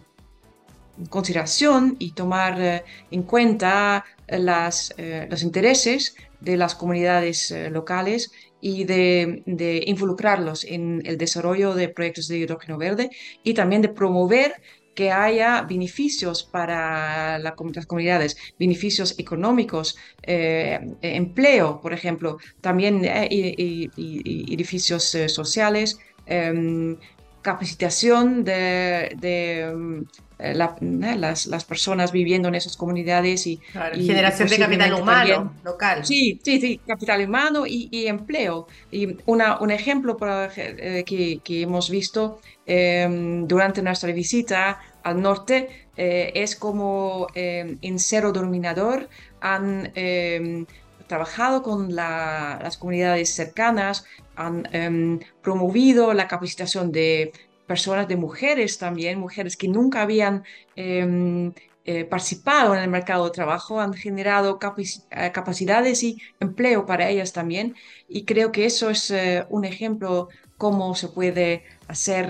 consideración 1.09 1.97
y 1.99 2.13
tomar 2.13 2.61
eh, 2.61 2.83
en 3.11 3.23
cuenta 3.23 4.05
las, 4.27 4.93
eh, 4.97 5.27
los 5.29 5.43
intereses 5.43 6.15
de 6.39 6.55
las 6.55 6.75
comunidades 6.75 7.53
locales 7.69 8.31
y 8.61 8.85
de, 8.85 9.43
involucrarlos 9.87 10.63
en 10.63 11.01
el 11.05 11.17
desarrollo 11.17 11.75
de 11.75 11.89
proyectos 11.89 12.27
de 12.27 12.37
hidrógeno 12.37 12.77
verde 12.77 13.09
y 13.43 13.53
también 13.53 13.81
de 13.81 13.89
promover 13.89 14.53
que 14.95 15.11
haya 15.11 15.61
beneficios 15.63 16.43
para 16.43 17.39
las 17.39 17.53
comunidades, 17.87 18.37
beneficios 18.59 19.17
económicos, 19.19 19.97
empleo, 20.23 21.81
por 21.81 21.93
ejemplo, 21.93 22.37
también 22.61 23.03
edificios 23.05 25.15
sociales, 25.27 25.97
em, 26.25 26.97
capacitación 27.41 28.43
de, 28.43 29.71
mm, 29.75 30.01
eh, 30.39 30.55
las, 30.55 31.45
las, 31.45 31.65
personas 31.65 32.11
viviendo 32.11 32.47
en 32.47 32.55
esas 32.55 32.75
comunidades 32.75 33.45
y, 33.47 33.59
generación 33.93 34.47
de 34.47 34.57
capital 34.57 34.93
humano 34.93 35.53
local. 35.63 36.05
Sí, 36.05 36.39
sí, 36.43 36.59
sí, 36.59 36.79
capital 36.85 37.23
humano 37.27 37.65
y, 37.67 38.07
empleo. 38.07 38.67
Y 38.91 39.17
una, 39.25 39.59
un 39.59 39.71
ejemplo 39.71 40.17
eh, 40.55 41.03
que, 41.05 41.39
que, 41.43 41.61
hemos 41.61 41.89
visto 41.89 42.39
em, 42.65 43.47
durante 43.47 43.81
nuestra 43.81 44.11
visita 44.11 44.79
al 45.03 45.21
norte 45.21 45.87
eh, 45.97 46.31
es 46.35 46.55
como 46.55 47.27
em, 47.35 47.77
en 47.81 47.99
Cero 47.99 48.31
Dominador 48.31 49.09
han 49.41 49.91
em, 49.95 50.65
trabajado 51.11 51.61
con 51.61 51.93
las 51.93 52.77
comunidades 52.77 53.35
cercanas, 53.35 54.05
han 54.37 55.19
promovido 55.41 56.13
la 56.13 56.29
capacitación 56.29 56.93
de 56.93 57.33
personas, 57.67 58.07
de 58.07 58.15
mujeres 58.15 58.77
también, 58.77 59.19
mujeres 59.19 59.57
que 59.57 59.67
nunca 59.67 60.03
habían 60.03 60.43
em, 60.77 61.51
eh, 61.83 62.05
participado 62.05 62.73
en 62.75 62.81
el 62.81 62.89
mercado 62.89 63.25
de 63.25 63.31
trabajo, 63.31 63.81
han 63.81 63.93
generado 63.93 64.57
eh, 64.57 65.31
capacidades 65.33 66.01
y 66.03 66.17
empleo 66.39 66.85
para 66.85 67.09
ellas 67.09 67.33
también. 67.33 67.75
Y 68.07 68.23
creo 68.23 68.53
que 68.53 68.65
eso 68.65 68.89
es 68.89 69.11
eh, 69.11 69.45
un 69.49 69.65
ejemplo 69.65 70.29
cómo 70.57 70.95
se 70.95 71.09
puede 71.09 71.63
hacer 71.89 72.25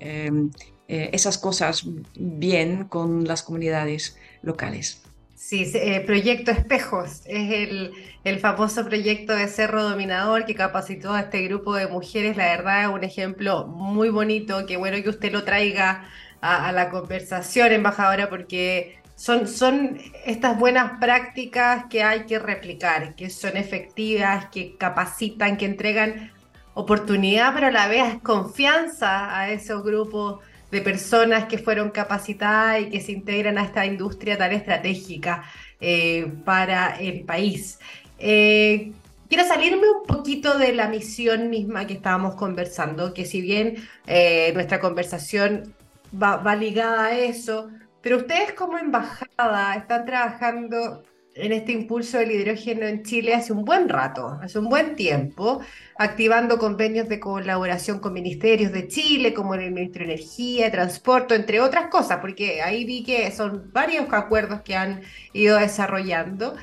em, 0.00 0.50
esas 0.88 1.38
cosas 1.38 1.86
bien 2.16 2.88
con 2.88 3.24
las 3.24 3.44
comunidades 3.44 4.16
locales. 4.42 5.03
Sí, 5.46 5.70
eh, 5.74 6.00
Proyecto 6.00 6.50
Espejos 6.52 7.20
es 7.26 7.52
el, 7.52 7.92
el, 8.24 8.38
famoso 8.38 8.82
proyecto 8.82 9.34
de 9.34 9.46
Cerro 9.46 9.82
Dominador 9.82 10.46
que 10.46 10.54
capacitó 10.54 11.12
a 11.12 11.20
este 11.20 11.42
grupo 11.42 11.74
de 11.74 11.86
mujeres. 11.86 12.38
La 12.38 12.46
verdad 12.46 12.84
es 12.84 12.88
un 12.88 13.04
ejemplo 13.04 13.66
muy 13.66 14.08
bonito. 14.08 14.64
Qué 14.64 14.78
bueno 14.78 15.02
que 15.02 15.10
usted 15.10 15.30
lo 15.30 15.44
traiga 15.44 16.08
a, 16.40 16.72
la 16.72 16.88
conversación, 16.88 17.72
embajadora, 17.72 18.30
porque 18.30 18.98
son, 19.16 19.46
son 19.46 19.98
estas 20.24 20.58
buenas 20.58 20.98
prácticas 20.98 21.84
que 21.90 22.02
hay 22.02 22.24
que 22.24 22.38
replicar, 22.38 23.14
que 23.14 23.28
son 23.28 23.58
efectivas, 23.58 24.46
que 24.46 24.78
capacitan, 24.78 25.58
que 25.58 25.66
entregan 25.66 26.32
oportunidad, 26.72 27.52
pero 27.52 27.66
a 27.66 27.70
la 27.70 27.86
vez 27.86 28.18
confianza 28.22 29.38
a 29.38 29.50
esos 29.50 29.84
grupos 29.84 30.40
de 30.70 30.80
personas 30.80 31.44
que 31.46 31.58
fueron 31.58 31.90
capacitadas 31.90 32.82
y 32.82 32.90
que 32.90 33.00
se 33.00 33.12
integran 33.12 33.58
a 33.58 33.64
esta 33.64 33.86
industria 33.86 34.36
tan 34.36 34.52
estratégica 34.52 35.44
eh, 35.80 36.32
para 36.44 36.98
el 36.98 37.24
país. 37.24 37.78
Eh, 38.18 38.92
quiero 39.28 39.44
salirme 39.46 39.88
un 39.88 40.04
poquito 40.06 40.58
de 40.58 40.72
la 40.72 40.88
misión 40.88 41.50
misma 41.50 41.86
que 41.86 41.94
estábamos 41.94 42.34
conversando, 42.34 43.14
que 43.14 43.24
si 43.24 43.40
bien 43.40 43.76
eh, 44.06 44.52
nuestra 44.54 44.80
conversación 44.80 45.74
va, 46.20 46.36
va 46.36 46.56
ligada 46.56 47.06
a 47.06 47.18
eso, 47.18 47.70
pero 48.00 48.18
ustedes 48.18 48.52
como 48.52 48.78
embajada 48.78 49.74
están 49.76 50.04
trabajando 50.04 51.02
en 51.34 51.52
este 51.52 51.72
impulso 51.72 52.18
del 52.18 52.30
hidrógeno 52.30 52.86
en 52.86 53.02
Chile 53.02 53.34
hace 53.34 53.52
un 53.52 53.64
buen 53.64 53.88
rato, 53.88 54.38
hace 54.40 54.58
un 54.58 54.68
buen 54.68 54.94
tiempo, 54.94 55.60
activando 55.98 56.58
convenios 56.58 57.08
de 57.08 57.18
colaboración 57.18 57.98
con 57.98 58.12
ministerios 58.12 58.72
de 58.72 58.86
Chile, 58.88 59.34
como 59.34 59.54
el 59.54 59.72
Ministro 59.72 60.06
de 60.06 60.12
Energía, 60.12 60.70
Transporte, 60.70 61.34
entre 61.34 61.60
otras 61.60 61.88
cosas, 61.88 62.18
porque 62.20 62.62
ahí 62.62 62.84
vi 62.84 63.02
que 63.02 63.30
son 63.32 63.70
varios 63.72 64.06
acuerdos 64.12 64.62
que 64.62 64.76
han 64.76 65.02
ido 65.32 65.58
desarrollando. 65.58 66.54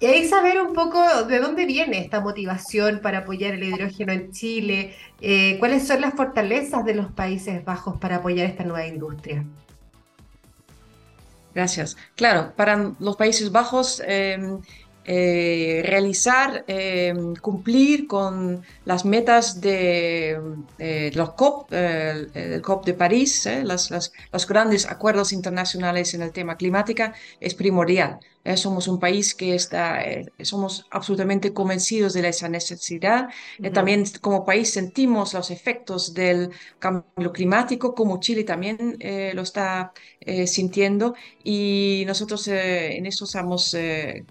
Y 0.00 0.06
ahí 0.06 0.28
saber 0.28 0.60
un 0.60 0.74
poco 0.74 1.24
de 1.24 1.40
dónde 1.40 1.66
viene 1.66 1.98
esta 1.98 2.20
motivación 2.20 3.00
para 3.02 3.18
apoyar 3.18 3.54
el 3.54 3.64
hidrógeno 3.64 4.12
en 4.12 4.30
Chile, 4.30 4.94
eh, 5.20 5.56
cuáles 5.58 5.88
son 5.88 6.00
las 6.00 6.14
fortalezas 6.14 6.84
de 6.84 6.94
los 6.94 7.10
Países 7.10 7.64
Bajos 7.64 7.98
para 7.98 8.16
apoyar 8.16 8.46
esta 8.46 8.62
nueva 8.62 8.86
industria. 8.86 9.44
Gracias. 11.58 11.96
Claro, 12.14 12.52
para 12.54 12.92
los 13.00 13.16
Países 13.16 13.50
Bajos 13.50 14.00
em, 14.06 14.60
eh, 15.04 15.82
realizar, 15.84 16.64
em, 16.68 17.34
cumplir 17.34 18.06
con 18.06 18.62
las 18.84 19.04
metas 19.04 19.60
de 19.60 20.38
eh, 20.78 21.10
los 21.14 21.30
COP, 21.32 21.72
el 21.72 22.62
COP 22.62 22.86
de 22.86 22.94
París, 22.94 23.44
eh, 23.46 23.64
los 23.64 24.46
grandes 24.46 24.86
acuerdos 24.86 25.32
internacionales 25.32 26.14
en 26.14 26.22
el 26.22 26.30
tema 26.30 26.56
climática, 26.56 27.12
es 27.40 27.54
primordial. 27.54 28.20
Somos 28.56 28.88
un 28.88 28.98
país 28.98 29.34
que 29.34 29.54
está, 29.54 30.02
somos 30.42 30.86
absolutamente 30.90 31.52
convencidos 31.52 32.14
de 32.14 32.28
esa 32.28 32.48
necesidad. 32.48 33.28
también 33.72 34.04
como 34.20 34.44
país 34.44 34.70
sentimos 34.70 35.34
los 35.34 35.50
efectos 35.50 36.14
del 36.14 36.50
cambio 36.78 37.32
climático, 37.32 37.94
como 37.94 38.20
Chile 38.20 38.44
también 38.44 38.96
lo 39.34 39.42
está 39.42 39.92
sintiendo. 40.46 41.14
Y 41.44 42.04
nosotros 42.06 42.48
en 42.48 43.06
eso 43.06 43.24
estamos 43.24 43.76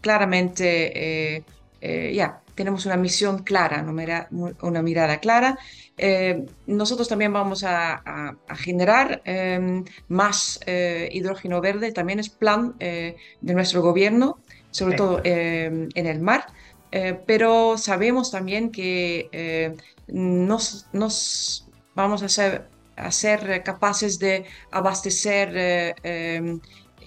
claramente 0.02 1.38
eh, 1.38 1.44
eh, 1.82 2.14
ya, 2.16 2.42
tenemos 2.58 2.88
una 2.88 2.98
misión 2.98 3.44
clara, 3.44 3.86
una, 4.62 4.82
mirada 4.82 5.20
clara. 5.20 5.60
Eh, 5.96 6.44
nosotros 6.66 7.08
también 7.08 7.32
vamos 7.32 7.64
a, 7.64 8.36
generar 8.56 9.22
em, 9.26 9.86
más 10.08 10.60
hidrógeno 11.12 11.62
verde, 11.62 11.92
también 11.92 12.20
es 12.20 12.30
plan 12.30 12.76
de 12.80 13.16
nuestro 13.42 13.82
gobierno, 13.84 14.40
sobre 14.72 14.98
todo 14.98 15.22
em, 15.24 15.88
en 15.94 16.08
el 16.08 16.20
mar. 16.20 16.48
pero 17.28 17.78
sabemos 17.78 18.32
también 18.32 18.72
que 18.72 19.76
nos, 20.08 20.88
nos, 20.94 21.70
vamos 21.94 22.24
a 22.24 22.30
ser, 22.30 22.70
a 22.96 23.12
ser 23.12 23.62
capaces 23.64 24.18
de 24.18 24.46
abastecer 24.72 25.96
em, 26.04 26.60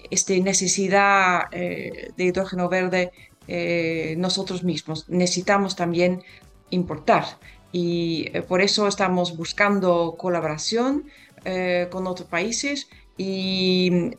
esta 0.09 0.33
necesidad 0.33 1.49
de 1.51 2.23
hidrógeno 2.23 2.69
verde 2.69 3.11
eh, 3.47 4.15
nosotros 4.17 4.63
mismos. 4.63 5.09
Necesitamos 5.09 5.75
también 5.75 6.21
importar 6.69 7.25
y 7.71 8.29
eh, 8.33 8.41
por 8.43 8.61
eso 8.61 8.87
estamos 8.87 9.35
buscando 9.35 10.15
colaboración 10.17 11.05
eh, 11.43 11.87
con 11.91 12.05
otros 12.07 12.29
países 12.29 12.87
y 13.17 14.11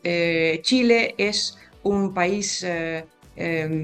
Chile 0.62 1.14
es 1.18 1.58
un 1.82 2.14
país 2.14 2.64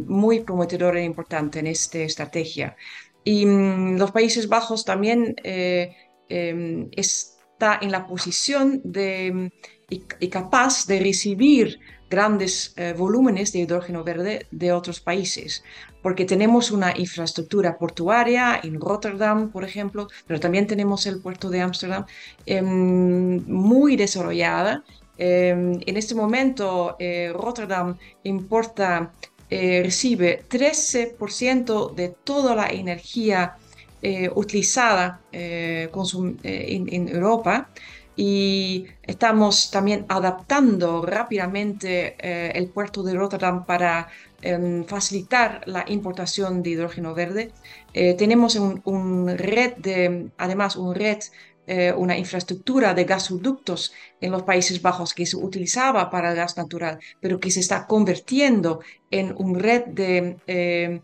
muy 0.07 0.41
prometedor 0.41 0.97
e 0.97 1.05
importante 1.05 1.59
en 1.59 1.67
esta 1.67 1.99
estrategia. 1.99 2.77
Y 3.25 3.45
mm, 3.47 3.97
los 3.97 4.13
Países 4.13 4.49
Bajos 4.49 4.85
también 4.85 5.35
em, 5.43 6.89
está 6.93 7.79
en 7.81 7.91
la 7.91 8.07
posición 8.07 8.81
de, 8.85 9.51
y 9.89 10.29
capaz 10.29 10.87
de 10.87 11.01
recibir 11.01 11.81
grandes 12.09 12.73
eh, 12.77 12.95
volúmenes 12.97 13.53
de 13.53 13.61
hidrógeno 13.61 14.05
verde 14.05 14.47
de 14.51 14.73
otros 14.73 15.01
países, 15.01 15.63
porque 16.03 16.25
tenemos 16.25 16.71
una 16.71 16.97
infraestructura 16.97 17.77
portuaria 17.79 18.61
en 18.63 18.81
Rotterdam, 18.81 19.51
por 19.51 19.65
ejemplo, 19.65 20.09
pero 20.27 20.41
también 20.41 20.67
tenemos 20.67 21.07
el 21.07 21.21
puerto 21.21 21.51
de 21.51 21.61
Ámsterdam 21.61 22.07
em, 22.47 23.45
muy 23.47 23.97
desarrollada. 23.97 24.85
Em, 25.17 25.81
en 25.87 25.97
este 25.97 26.15
momento, 26.15 26.97
eh, 26.99 27.33
Rotterdam 27.35 27.97
importa, 28.25 29.13
eh, 29.51 29.83
recibe 29.83 30.45
13% 30.49 31.95
de 31.95 32.09
toda 32.25 32.55
la 32.55 32.69
energía 32.69 33.57
utilizada 34.37 35.21
en, 35.33 36.89
en 36.95 37.09
Europa 37.09 37.69
y 38.21 38.89
estamos 39.05 39.71
también 39.71 40.05
adaptando 40.09 41.03
rápidamente 41.07 42.17
eh, 42.19 42.51
el 42.57 42.67
puerto 42.67 43.05
de 43.05 43.15
Rotterdam 43.15 43.65
para 43.65 44.09
em, 44.43 44.85
facilitar 44.85 45.63
la 45.67 45.85
importación 45.87 46.61
de 46.65 46.71
hidrógeno 46.71 47.15
verde. 47.15 47.53
Eh, 47.95 48.15
tenemos 48.15 48.57
un, 48.57 49.29
red 49.39 49.75
de, 49.77 50.31
además, 50.37 50.75
un 50.75 50.97
red 50.97 51.19
eh, 51.71 51.93
una 51.93 52.17
infraestructura 52.17 52.95
de 52.95 53.05
gasoductos 53.05 53.93
en 54.23 54.33
los 54.33 54.43
Países 54.43 54.81
Bajos 54.81 55.13
que 55.13 55.27
se 55.27 55.37
utilizaba 55.37 56.09
para 56.09 56.31
el 56.31 56.37
gas 56.37 56.57
natural, 56.57 56.99
pero 57.21 57.39
que 57.39 57.51
se 57.51 57.61
está 57.61 57.87
convirtiendo 57.87 58.81
en 59.11 59.35
un 59.37 59.55
red 59.59 59.85
de, 59.85 60.39
eh, 60.47 61.03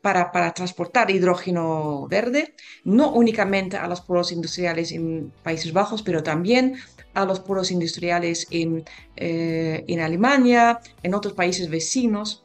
para, 0.00 0.32
para, 0.32 0.54
transportar 0.54 1.10
hidrógeno 1.10 2.08
verde, 2.08 2.54
no 2.84 3.12
únicamente 3.12 3.76
a 3.76 3.86
los 3.86 4.00
polos 4.00 4.32
industriales 4.32 4.92
en 4.92 5.30
Países 5.42 5.74
Bajos, 5.74 6.02
pero 6.02 6.22
también 6.22 6.76
a 7.12 7.26
los 7.26 7.40
polos 7.40 7.70
industriales 7.70 8.46
en, 8.50 8.82
eh, 9.16 9.84
en 9.86 10.00
Alemania, 10.00 10.80
en 11.02 11.12
otros 11.12 11.34
países 11.34 11.68
vecinos. 11.68 12.42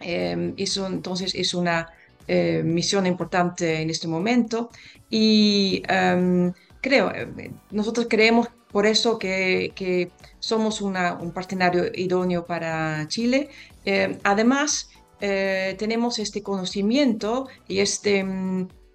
eso 0.00 0.86
entonces 0.86 1.34
es 1.34 1.52
una 1.52 1.92
eh, 2.28 2.62
misión 2.64 3.06
importante 3.06 3.80
en 3.80 3.90
este 3.90 4.08
momento 4.08 4.70
y 5.08 5.82
em, 5.88 6.52
creo, 6.80 7.10
eh, 7.10 7.52
nosotros 7.70 8.06
creemos 8.08 8.48
por 8.70 8.86
eso 8.86 9.18
que, 9.18 10.10
somos 10.38 10.80
un 10.80 11.32
partenario 11.32 11.84
idóneo 11.94 12.44
para 12.46 13.06
Chile. 13.08 13.48
Eh, 13.84 14.18
además, 14.22 14.90
tenemos 15.18 16.18
este 16.18 16.42
conocimiento 16.42 17.48
y 17.66 17.78
este, 17.80 18.18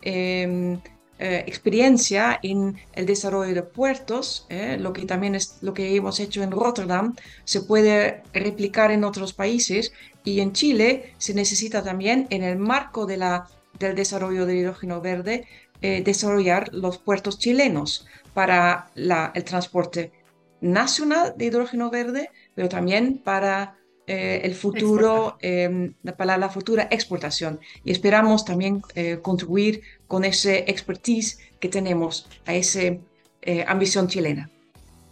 em, 0.03 0.79
eh, 1.21 1.43
experiencia 1.45 2.39
en 2.41 2.77
el 2.93 3.05
desarrollo 3.05 3.53
de 3.53 3.61
puertos, 3.61 4.47
eh, 4.49 4.77
lo 4.79 4.91
que 4.91 5.05
también 5.05 5.35
es 5.35 5.59
lo 5.61 5.71
que 5.73 5.95
hemos 5.95 6.19
hecho 6.19 6.41
en 6.41 6.49
Rotterdam, 6.49 7.15
se 7.43 7.61
puede 7.61 8.23
replicar 8.33 8.89
en 8.89 9.03
otros 9.03 9.31
países 9.31 9.93
y 10.23 10.39
en 10.39 10.51
Chile 10.51 11.13
se 11.19 11.35
necesita 11.35 11.83
también 11.83 12.25
en 12.31 12.43
el 12.43 12.57
marco 12.57 13.05
de 13.05 13.17
la, 13.17 13.47
del 13.77 13.95
desarrollo 13.95 14.47
del 14.47 14.57
hidrógeno 14.57 14.99
verde 14.99 15.45
eh, 15.83 16.01
desarrollar 16.03 16.73
los 16.73 16.97
puertos 16.97 17.37
chilenos 17.37 18.07
para 18.33 18.89
la, 18.95 19.31
el 19.35 19.43
transporte 19.43 20.11
nacional 20.59 21.33
de 21.37 21.45
hidrógeno 21.45 21.91
verde, 21.91 22.29
pero 22.55 22.67
también 22.67 23.19
para 23.23 23.77
eh, 24.07 24.41
el 24.43 24.55
futuro, 24.55 25.37
em, 25.41 25.93
para 26.17 26.37
la 26.37 26.49
futura 26.49 26.87
exportación. 26.91 27.59
Y 27.83 27.91
esperamos 27.91 28.43
también 28.43 28.81
eh, 28.93 29.19
contribuir 29.21 29.81
con 30.11 30.25
ese 30.25 30.65
expertise 30.67 31.39
que 31.61 31.69
tenemos 31.69 32.27
a 32.45 32.53
esa 32.53 32.81
eh, 32.81 33.63
ambición 33.65 34.09
chilena. 34.09 34.49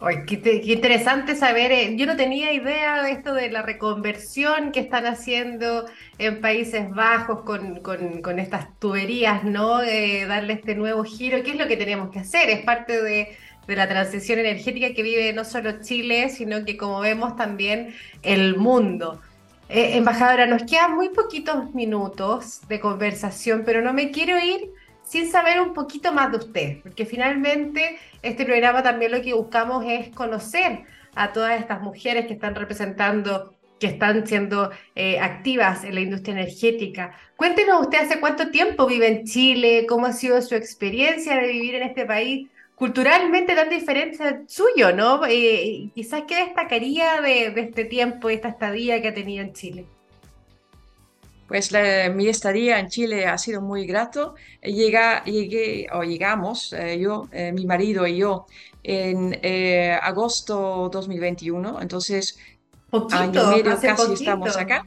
Ay, 0.01 0.25
qué, 0.27 0.61
interesante 0.65 1.37
saber. 1.37 1.95
Yo 1.95 2.05
no 2.05 2.17
tenía 2.17 2.51
idea 2.51 3.01
de 3.01 3.11
esto 3.11 3.33
de 3.33 3.49
la 3.49 3.61
reconversión 3.61 4.73
que 4.73 4.81
están 4.81 5.05
haciendo 5.05 5.85
en 6.17 6.41
Países 6.41 6.89
Bajos 6.89 7.43
con, 7.45 7.79
con, 7.79 8.21
con 8.21 8.39
estas 8.39 8.77
tuberías, 8.77 9.45
¿no? 9.45 9.77
darle 9.77 10.51
este 10.51 10.75
nuevo 10.75 11.05
giro. 11.05 11.43
¿Qué 11.43 11.51
es 11.51 11.57
lo 11.57 11.69
que 11.69 11.77
tenemos 11.77 12.09
que 12.11 12.19
hacer? 12.19 12.49
Es 12.49 12.65
parte 12.65 13.01
de, 13.01 13.37
de 13.67 13.75
la 13.77 13.87
transición 13.87 14.39
energética 14.39 14.93
que 14.93 15.01
vive 15.01 15.31
no 15.31 15.45
solo 15.45 15.81
Chile, 15.81 16.27
sino 16.27 16.65
que 16.65 16.75
como 16.75 16.99
vemos 16.99 17.37
también 17.37 17.95
el 18.21 18.57
mundo. 18.57 19.21
Eh, 19.69 19.95
embajadora, 19.95 20.45
nos 20.45 20.63
quedan 20.63 20.95
muy 20.95 21.07
poquitos 21.07 21.73
minutos 21.73 22.67
de 22.67 22.81
conversación, 22.81 23.63
pero 23.65 23.81
no 23.81 23.93
me 23.93 24.11
quiero 24.11 24.37
ir 24.37 24.71
sin 25.09 25.29
saber 25.29 25.59
un 25.59 25.73
poquito 25.73 26.13
más 26.13 26.31
de 26.31 26.37
usted, 26.37 26.81
porque 26.83 27.05
finalmente 27.05 27.97
este 28.21 28.45
programa 28.45 28.83
también 28.83 29.11
lo 29.11 29.21
que 29.21 29.33
buscamos 29.33 29.83
es 29.87 30.09
conocer 30.09 30.83
a 31.15 31.33
todas 31.33 31.59
estas 31.59 31.81
mujeres 31.81 32.27
que 32.27 32.33
están 32.33 32.53
representando 32.55 33.55
que 33.79 33.87
están 33.87 34.27
siendo 34.27 34.71
eh, 34.93 35.19
activas 35.19 35.85
en 35.85 35.95
la 35.95 36.01
industria 36.01 36.33
energética. 36.33 37.17
Cuéntenos 37.37 37.81
usted 37.81 37.99
hace 37.99 38.19
cuánto 38.19 38.51
tiempo 38.51 38.85
vive 38.85 39.07
en 39.07 39.23
Chile, 39.23 39.85
cómo 39.87 40.05
ha 40.05 40.11
sido 40.11 40.41
su 40.41 40.53
experiencia 40.53 41.37
de 41.37 41.47
vivir 41.47 41.75
en 41.75 41.83
este 41.83 42.05
país 42.05 42.49
culturalmente 42.75 43.55
tan 43.55 43.69
diferente 43.69 44.21
al 44.21 44.49
suyo, 44.49 44.93
¿no? 44.93 45.25
Eh, 45.25 45.89
quizás, 45.95 46.23
¿qué 46.27 46.45
destacaría 46.45 47.21
de, 47.21 47.53
este 47.55 47.85
tiempo, 47.85 48.27
de 48.27 48.35
esta 48.35 48.49
estadía 48.49 49.01
que 49.01 49.07
ha 49.07 49.13
tenido 49.13 49.43
en 49.43 49.53
Chile? 49.53 49.85
Pues 51.49 51.73
mi 52.15 52.29
estadía 52.29 52.79
en 52.79 52.87
Chile 52.87 53.25
ha 53.25 53.37
sido 53.37 53.61
muy 53.61 53.85
grato. 53.85 54.35
Llega, 54.61 55.23
llegué, 55.25 55.87
o 55.91 56.03
llegamos, 56.03 56.71
eh, 56.71 56.97
yo, 56.99 57.27
eh, 57.33 57.51
mi 57.51 57.65
marido 57.65 58.07
y 58.07 58.17
yo, 58.17 58.45
en 58.83 59.37
agosto 60.01 60.89
2021, 60.89 61.81
entonces 61.81 62.39
poquito, 62.89 63.17
año 63.19 63.47
medio 63.51 63.77
casi 63.81 64.13
estamos 64.13 64.55
acá. 64.55 64.85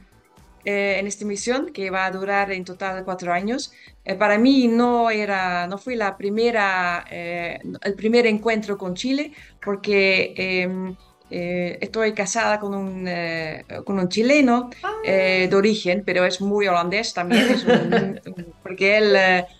Eh, 0.65 0.97
en 0.97 1.07
esta 1.07 1.25
misión 1.25 1.73
que 1.73 1.89
va 1.89 2.05
a 2.05 2.11
durar 2.11 2.49
en 2.53 2.63
total 2.63 3.03
cuatro 3.03 3.33
años. 3.33 3.73
Eh, 4.05 4.15
para 4.15 4.37
mí 4.37 4.69
no 4.69 5.09
era, 5.09 5.67
no 5.67 5.77
fue 5.77 5.97
la 5.97 6.15
primera, 6.15 7.03
eh, 7.11 7.59
el 7.81 7.95
primer 7.95 8.25
encuentro 8.27 8.77
con 8.77 8.95
Chile 8.95 9.33
porque 9.63 10.65
em, 11.33 11.77
estoy 11.81 12.13
casada 12.13 12.59
con 12.59 12.73
un, 12.73 13.09
con 13.85 13.99
un 13.99 14.09
chileno 14.09 14.69
de 15.03 15.49
origen, 15.53 16.03
pero 16.05 16.25
es 16.25 16.41
muy 16.41 16.67
holandés 16.67 17.13
también, 17.13 18.21
porque 18.63 18.97
él 18.97 19.15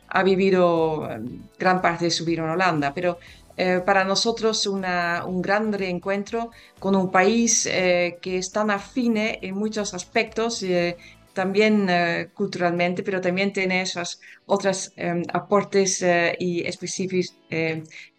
ha 0.08 0.24
vivido 0.24 1.10
gran 1.58 1.82
parte 1.82 2.06
de 2.06 2.12
su 2.12 2.26
vida 2.26 2.44
en 2.44 2.50
Holanda, 2.50 2.94
pero 2.94 3.18
eh, 3.56 3.82
para 3.86 4.04
nosotros 4.04 4.66
una, 4.66 5.26
un 5.26 5.42
gran 5.42 5.72
reencuentro 5.72 6.50
con 6.80 6.96
un 6.96 7.12
país 7.12 7.68
eh, 7.68 8.18
que 8.20 8.38
es 8.38 8.52
tan 8.52 8.72
afine 8.72 9.38
en 9.44 9.56
muchos 9.56 9.94
aspectos, 9.94 10.64
eh, 10.64 10.98
también 11.34 11.90
culturalmente, 12.36 13.02
pero 13.02 13.20
también 13.20 13.52
tiene 13.54 13.82
esos 13.82 14.22
otros 14.46 14.94
aportes 15.34 16.06
y 16.38 16.62
específicos 16.62 17.36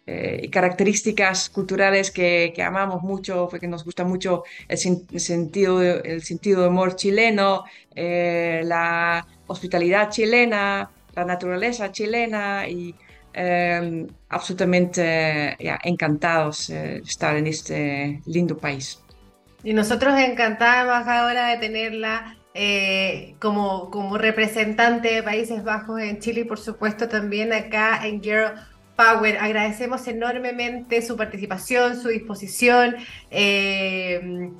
y 0.07 0.49
características 0.49 1.49
culturales 1.49 2.11
que, 2.11 2.53
que, 2.55 2.61
amamos 2.61 3.01
mucho, 3.01 3.47
porque 3.49 3.67
nos 3.67 3.83
gusta 3.83 4.03
mucho 4.03 4.43
el, 4.67 4.77
sentido, 4.77 5.81
el 5.81 6.21
sentido 6.21 6.61
de 6.61 6.67
humor 6.67 6.95
chileno, 6.95 7.63
la 7.95 9.25
hospitalidad 9.47 10.11
chilena, 10.11 10.91
la 11.15 11.25
naturaleza 11.25 11.91
chilena 11.91 12.67
y 12.67 12.93
Em, 13.37 14.07
absolutamente 14.29 15.57
encantados 15.83 16.67
de 16.67 16.99
estar 16.99 17.35
en 17.35 17.47
este 17.47 18.21
lindo 18.25 18.57
país. 18.57 19.03
Y 19.61 19.73
nosotros 19.73 20.17
encantados 20.17 21.05
ahora 21.05 21.49
de 21.49 21.57
tenerla 21.57 22.37
eh, 22.53 23.35
como, 23.41 23.91
como 23.91 24.17
representante 24.17 25.15
de 25.15 25.21
Países 25.21 25.65
Bajos 25.65 25.99
en 25.99 26.19
Chile 26.19 26.41
y 26.41 26.43
por 26.45 26.59
supuesto 26.59 27.09
también 27.09 27.51
acá 27.51 28.07
en 28.07 28.23
Girl 28.23 28.53
Power. 28.95 29.37
Agradecemos 29.37 30.07
enormemente 30.07 31.01
su 31.01 31.17
participación, 31.17 32.01
su 32.01 32.09
disposición. 32.09 32.95
Eh, 33.31 34.51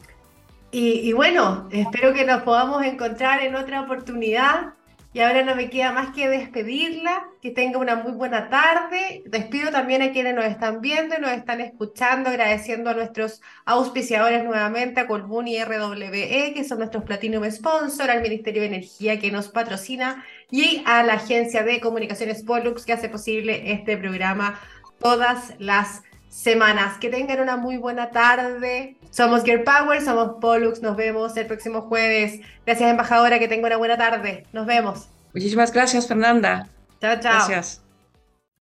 y, 0.72 0.88
y, 1.10 1.14
bueno, 1.14 1.70
espero 1.72 2.14
que 2.14 2.26
nos 2.26 2.44
podamos 2.44 2.84
encontrar 2.84 3.42
en 3.42 3.56
otra 3.56 3.82
oportunidad. 3.82 4.74
Y 5.16 5.22
ahora 5.22 5.44
no 5.44 5.56
me 5.56 5.70
queda 5.70 5.94
más 5.94 6.14
que 6.14 6.28
despedirla, 6.28 7.24
que 7.42 7.50
tenga 7.50 7.80
una 7.80 7.96
muy 7.96 8.12
buena 8.12 8.50
tarde. 8.50 9.24
Despido 9.26 9.72
también 9.72 10.02
a 10.02 10.12
quienes 10.12 10.36
nos 10.36 10.44
están 10.44 10.82
viendo 10.82 11.16
y 11.18 11.22
nos 11.22 11.32
están 11.32 11.62
escuchando, 11.62 12.30
agradeciendo 12.30 12.90
a 12.90 12.96
nuestros 12.96 13.42
auspiciadores 13.64 14.44
nuevamente, 14.44 15.00
a 15.00 15.08
Colbún 15.08 15.48
y 15.48 15.64
RWE, 15.64 16.52
que 16.54 16.66
son 16.68 16.80
nuestros 16.80 17.06
Platinum 17.06 17.50
Sponsor, 17.50 18.12
al 18.12 18.22
Ministerio 18.22 18.64
de 18.64 18.68
Energía 18.68 19.18
que 19.18 19.32
nos 19.32 19.48
patrocina 19.48 20.26
y 20.52 20.84
a 20.86 21.04
la 21.04 21.14
agencia 21.14 21.64
de 21.64 21.82
comunicaciones 21.82 22.44
Pollux 22.44 22.86
que 22.86 22.94
hace 22.94 23.10
posible 23.10 23.72
este 23.72 23.98
programa 23.98 24.60
todas 25.00 25.54
las 25.60 26.04
semanas. 26.30 26.98
Que 27.00 27.10
tengan 27.10 27.42
una 27.42 27.58
muy 27.58 27.78
buena 27.78 28.10
tarde. 28.10 28.98
Somos 29.10 29.44
Gear 29.44 29.64
Power, 29.64 30.02
somos 30.02 30.38
Pollux. 30.42 30.82
Nos 30.82 30.96
vemos 30.96 31.36
el 31.38 31.48
próximo 31.48 31.82
jueves. 31.82 32.42
Gracias, 32.66 32.90
embajadora. 32.90 33.40
Que 33.40 33.48
tenga 33.48 33.68
una 33.68 33.78
buena 33.78 33.98
tarde. 33.98 34.46
Nos 34.52 34.66
vemos. 34.66 35.08
Muchísimas 35.34 35.72
gracias, 35.72 36.08
Fernanda. 36.08 36.68
Chao, 37.02 37.20
chao. 37.20 37.34
Gracias. 37.48 37.85